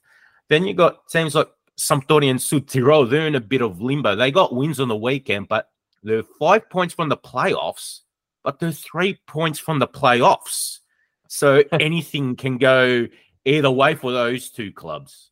[0.48, 1.48] then you got teams like
[1.78, 4.16] Sampdoria and Sud Tirol, they're in a bit of limbo.
[4.16, 5.70] They got wins on the weekend, but
[6.02, 8.00] they're five points from the playoffs,
[8.42, 10.80] but they're three points from the playoffs.
[11.28, 13.06] So anything can go
[13.44, 15.30] either way for those two clubs.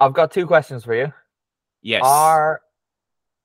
[0.00, 1.12] I've got two questions for you.
[1.82, 2.02] Yes.
[2.04, 2.62] Are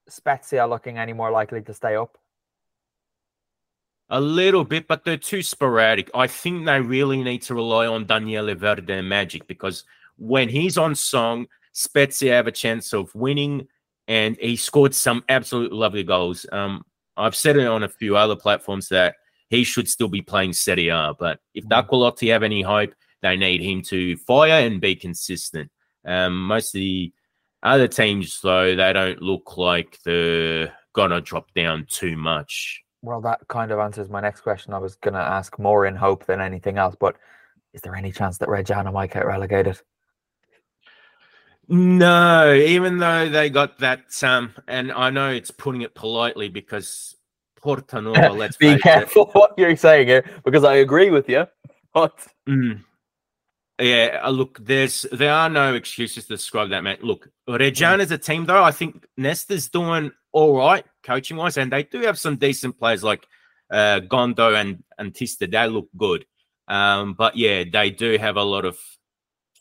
[0.07, 2.17] Spezia looking any more likely to stay up?
[4.09, 6.09] A little bit, but they're too sporadic.
[6.15, 9.83] I think they really need to rely on Daniele Verde and Magic because
[10.17, 13.67] when he's on song, Spezia have a chance of winning,
[14.07, 16.45] and he scored some absolute lovely goals.
[16.51, 16.83] Um,
[17.17, 19.15] I've said it on a few other platforms that
[19.49, 21.69] he should still be playing Serie A, but if mm.
[21.69, 25.69] D'Acquolotti have any hope, they need him to fire and be consistent.
[26.05, 27.13] Um, most of the
[27.61, 32.81] other teams, though, they don't look like they're gonna drop down too much.
[33.01, 34.73] Well, that kind of answers my next question.
[34.73, 37.17] I was gonna ask more in hope than anything else, but
[37.73, 39.79] is there any chance that Reggiana might get relegated?
[41.71, 47.15] No, even though they got that, um, and I know it's putting it politely because
[47.61, 49.29] Portanova, let's be careful it.
[49.35, 51.45] what you're saying here because I agree with you.
[51.93, 52.83] But mm.
[53.79, 56.97] yeah, uh, look, there's there are no excuses to describe that man.
[57.01, 58.63] Look, Reggiana is a team though.
[58.63, 63.03] I think Nesta's doing all right coaching wise, and they do have some decent players
[63.03, 63.27] like
[63.69, 65.45] uh, Gondo and and Tista.
[65.45, 66.25] They look good,
[66.67, 68.79] um, but yeah, they do have a lot of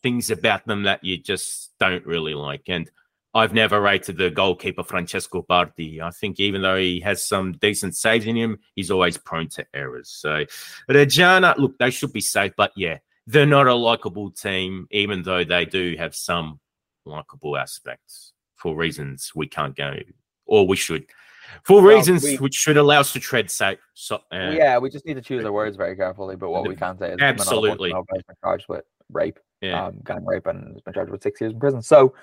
[0.03, 2.63] things about them that you just don't really like.
[2.69, 2.91] And
[3.35, 6.01] I've never rated the goalkeeper Francesco Bardi.
[6.01, 9.67] I think even though he has some decent saves in him, he's always prone to
[9.75, 10.09] errors.
[10.09, 10.45] So
[10.89, 15.45] Reggiana, look, they should be safe, but yeah, they're not a likable team, even though
[15.45, 16.59] they do have some
[17.05, 19.95] likable aspects for reasons we can't go
[20.47, 21.07] or we should.
[21.63, 23.79] For well, reasons we, which should allow us to tread safe.
[23.95, 26.37] So, uh, yeah, we just need to choose our words very carefully.
[26.37, 27.93] But what we can say is absolutely
[29.13, 29.87] rape yeah.
[29.87, 31.83] um, gang rape and has been charged with six years in prison.
[31.83, 32.15] So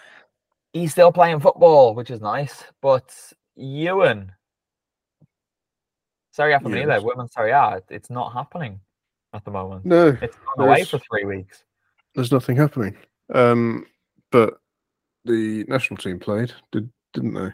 [0.73, 2.63] he's still playing football, which is nice.
[2.81, 3.13] But
[3.55, 4.31] Ewan,
[6.31, 7.01] sorry, after yes.
[7.01, 8.79] me, women's Serie A, it's not happening
[9.33, 9.85] at the moment.
[9.85, 11.63] No, it's gone away for three weeks.
[12.13, 12.95] There's nothing happening.
[13.33, 13.85] Um,
[14.31, 14.55] but
[15.25, 17.51] the national team played, did didn't they?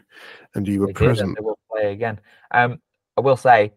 [0.54, 1.36] And you were they present.
[1.36, 2.20] they will play again.
[2.50, 2.80] Um,
[3.16, 3.72] I will say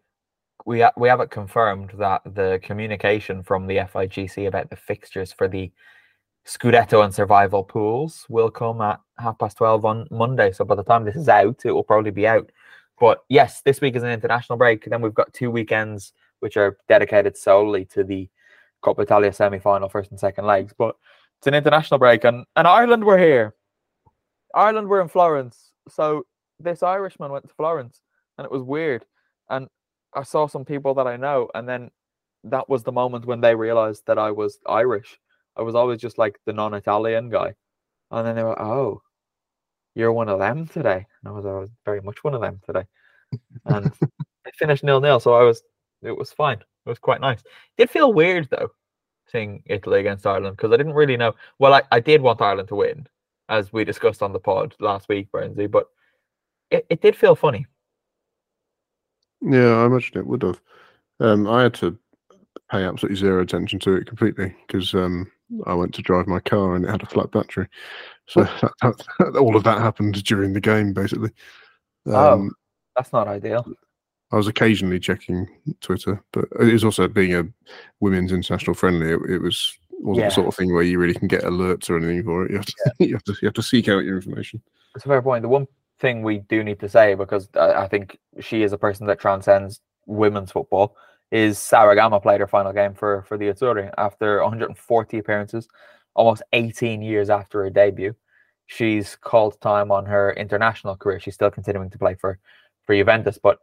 [0.66, 5.72] we we haven't confirmed that the communication from the FIGC about the fixtures for the
[6.44, 10.52] Scudetto and survival pools will come at half past 12 on Monday.
[10.52, 12.50] So by the time this is out, it will probably be out.
[13.00, 14.84] But yes, this week is an international break.
[14.84, 18.28] Then we've got two weekends which are dedicated solely to the
[18.82, 20.72] Coppa Italia semi final, first and second legs.
[20.76, 20.96] But
[21.38, 22.24] it's an international break.
[22.24, 23.54] And, and Ireland were here.
[24.54, 25.72] Ireland were in Florence.
[25.88, 26.26] So
[26.58, 28.00] this Irishman went to Florence
[28.38, 29.04] and it was weird.
[29.50, 29.68] And
[30.16, 31.90] I saw some people that I know, and then
[32.44, 35.18] that was the moment when they realized that I was Irish.
[35.56, 37.54] I was always just like the non-Italian guy,
[38.10, 39.02] and then they were, "Oh,
[39.94, 42.60] you're one of them today." And I was, I was very much one of them
[42.66, 42.84] today,
[43.66, 43.92] and
[44.46, 45.62] I finished nil nil, so I was,
[46.02, 46.58] it was fine.
[46.58, 47.40] It was quite nice.
[47.40, 47.46] It
[47.78, 48.70] did feel weird though,
[49.30, 51.34] seeing Italy against Ireland because I didn't really know.
[51.58, 53.06] Well, I, I did want Ireland to win,
[53.48, 55.86] as we discussed on the pod last week, Burnsy, but
[56.70, 57.66] it, it did feel funny.
[59.40, 60.60] Yeah, I imagine it would have.
[61.20, 61.98] Um, I had to
[62.70, 65.30] pay absolutely zero attention to it completely because um,
[65.66, 67.68] I went to drive my car and it had a flat battery.
[68.26, 68.42] So
[68.82, 71.30] that, that, all of that happened during the game, basically.
[72.06, 72.54] Oh, um, oh,
[72.96, 73.66] that's not ideal.
[74.32, 75.48] I was occasionally checking
[75.80, 77.44] Twitter, but it was also being a
[78.00, 79.10] women's international friendly.
[79.12, 80.28] It, it was wasn't yeah.
[80.28, 82.50] the sort of thing where you really can get alerts or anything for it.
[82.50, 82.92] You have to, yeah.
[83.06, 84.60] you have to, you have to seek out your information.
[84.94, 85.42] That's a fair point.
[85.42, 85.66] The one
[85.98, 89.80] thing we do need to say because I think she is a person that transcends
[90.06, 90.96] women's football
[91.30, 95.68] is Sara Gama played her final game for for the Azzurri after 140 appearances,
[96.14, 98.14] almost 18 years after her debut.
[98.66, 101.20] She's called time on her international career.
[101.20, 102.38] She's still continuing to play for
[102.84, 103.58] for Juventus, but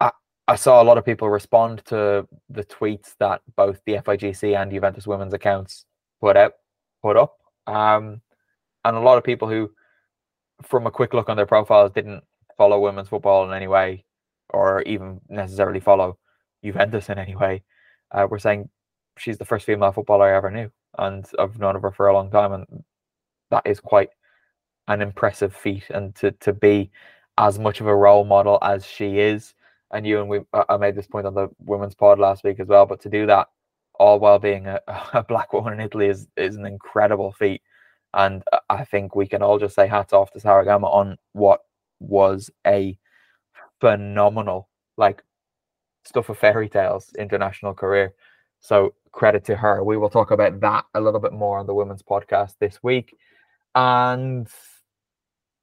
[0.00, 0.10] I,
[0.48, 4.70] I saw a lot of people respond to the tweets that both the FIGC and
[4.70, 5.86] Juventus women's accounts
[6.20, 6.52] put out
[7.02, 8.20] put up, um,
[8.84, 9.70] and a lot of people who,
[10.62, 12.24] from a quick look on their profiles, didn't
[12.56, 14.04] follow women's football in any way,
[14.50, 16.18] or even necessarily follow
[16.64, 17.62] Juventus in any way.
[18.12, 18.68] Uh, we're saying
[19.18, 22.14] she's the first female footballer I ever knew, and I've known of her for a
[22.14, 22.84] long time, and
[23.50, 24.10] that is quite
[24.88, 25.84] an impressive feat.
[25.90, 26.90] And to to be
[27.38, 29.54] as much of a role model as she is,
[29.92, 32.68] and you and we, I made this point on the women's pod last week as
[32.68, 32.86] well.
[32.86, 33.48] But to do that
[33.98, 34.80] all while being a,
[35.14, 37.62] a black woman in Italy is is an incredible feat.
[38.16, 41.60] And I think we can all just say hats off to Sara Gama on what
[42.00, 42.98] was a
[43.78, 45.22] phenomenal, like
[46.02, 48.14] stuff of fairy tales international career.
[48.60, 49.84] So credit to her.
[49.84, 53.14] We will talk about that a little bit more on the women's podcast this week.
[53.74, 54.48] And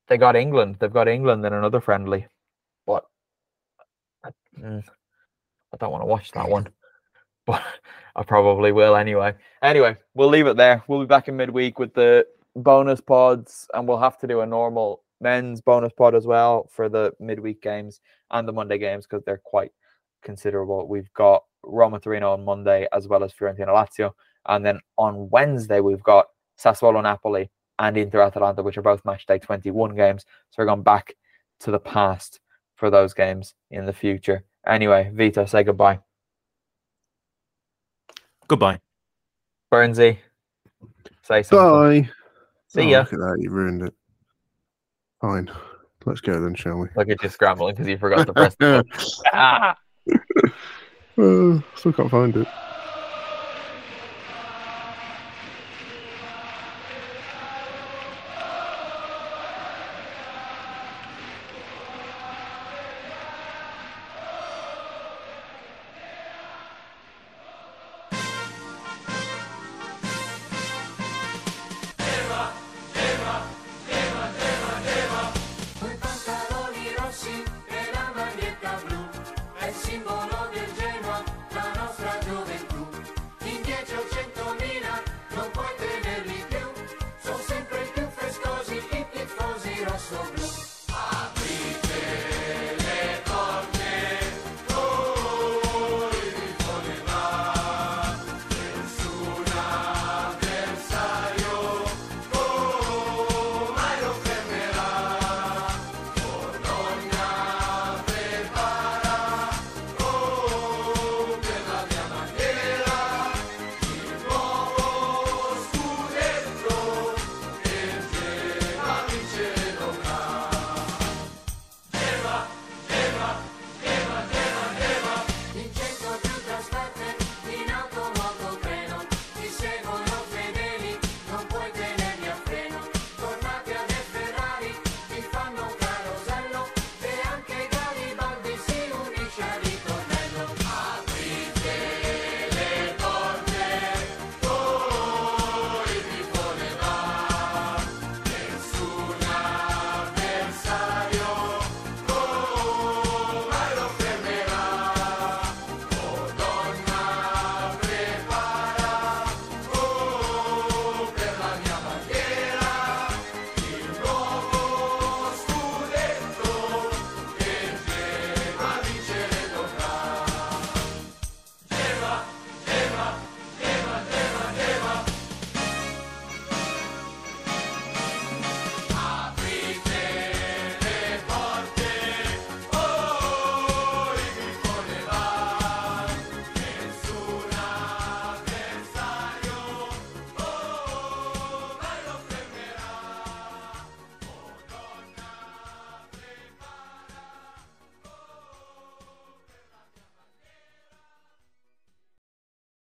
[0.08, 0.78] they got England.
[0.80, 2.28] They've got England in another friendly.
[2.86, 3.04] But
[4.24, 4.30] I,
[4.60, 4.84] mm,
[5.74, 6.68] I don't want to watch that one.
[7.48, 7.64] But
[8.16, 9.34] I probably will anyway.
[9.64, 10.84] Anyway, we'll leave it there.
[10.88, 14.46] We'll be back in midweek with the bonus pods, and we'll have to do a
[14.46, 18.02] normal men's bonus pod as well for the midweek games
[18.32, 19.72] and the Monday games because they're quite
[20.22, 20.88] considerable.
[20.88, 24.12] We've got Roma Torino on Monday as well as Fiorentina Lazio.
[24.48, 26.28] And then on Wednesday, we've got
[26.60, 27.50] Sassuolo Napoli
[27.80, 30.26] and Inter Atalanta, which are both match day 21 games.
[30.52, 31.16] So we're going back
[31.62, 32.40] to the past
[32.76, 34.44] for those games in the future.
[34.68, 36.00] Anyway, Vito, say goodbye.
[38.48, 38.80] Goodbye.
[39.72, 40.20] Burnsy,
[41.24, 42.04] say something.
[42.04, 42.10] Bye.
[42.74, 43.00] See oh, ya.
[43.02, 43.94] Look at that, you ruined it.
[45.22, 45.52] Fine.
[46.06, 46.88] Let's go then, shall we?
[46.96, 48.84] Look at you scrambling because you forgot to press the
[49.34, 49.78] ah!
[51.18, 52.48] uh, still can't find it.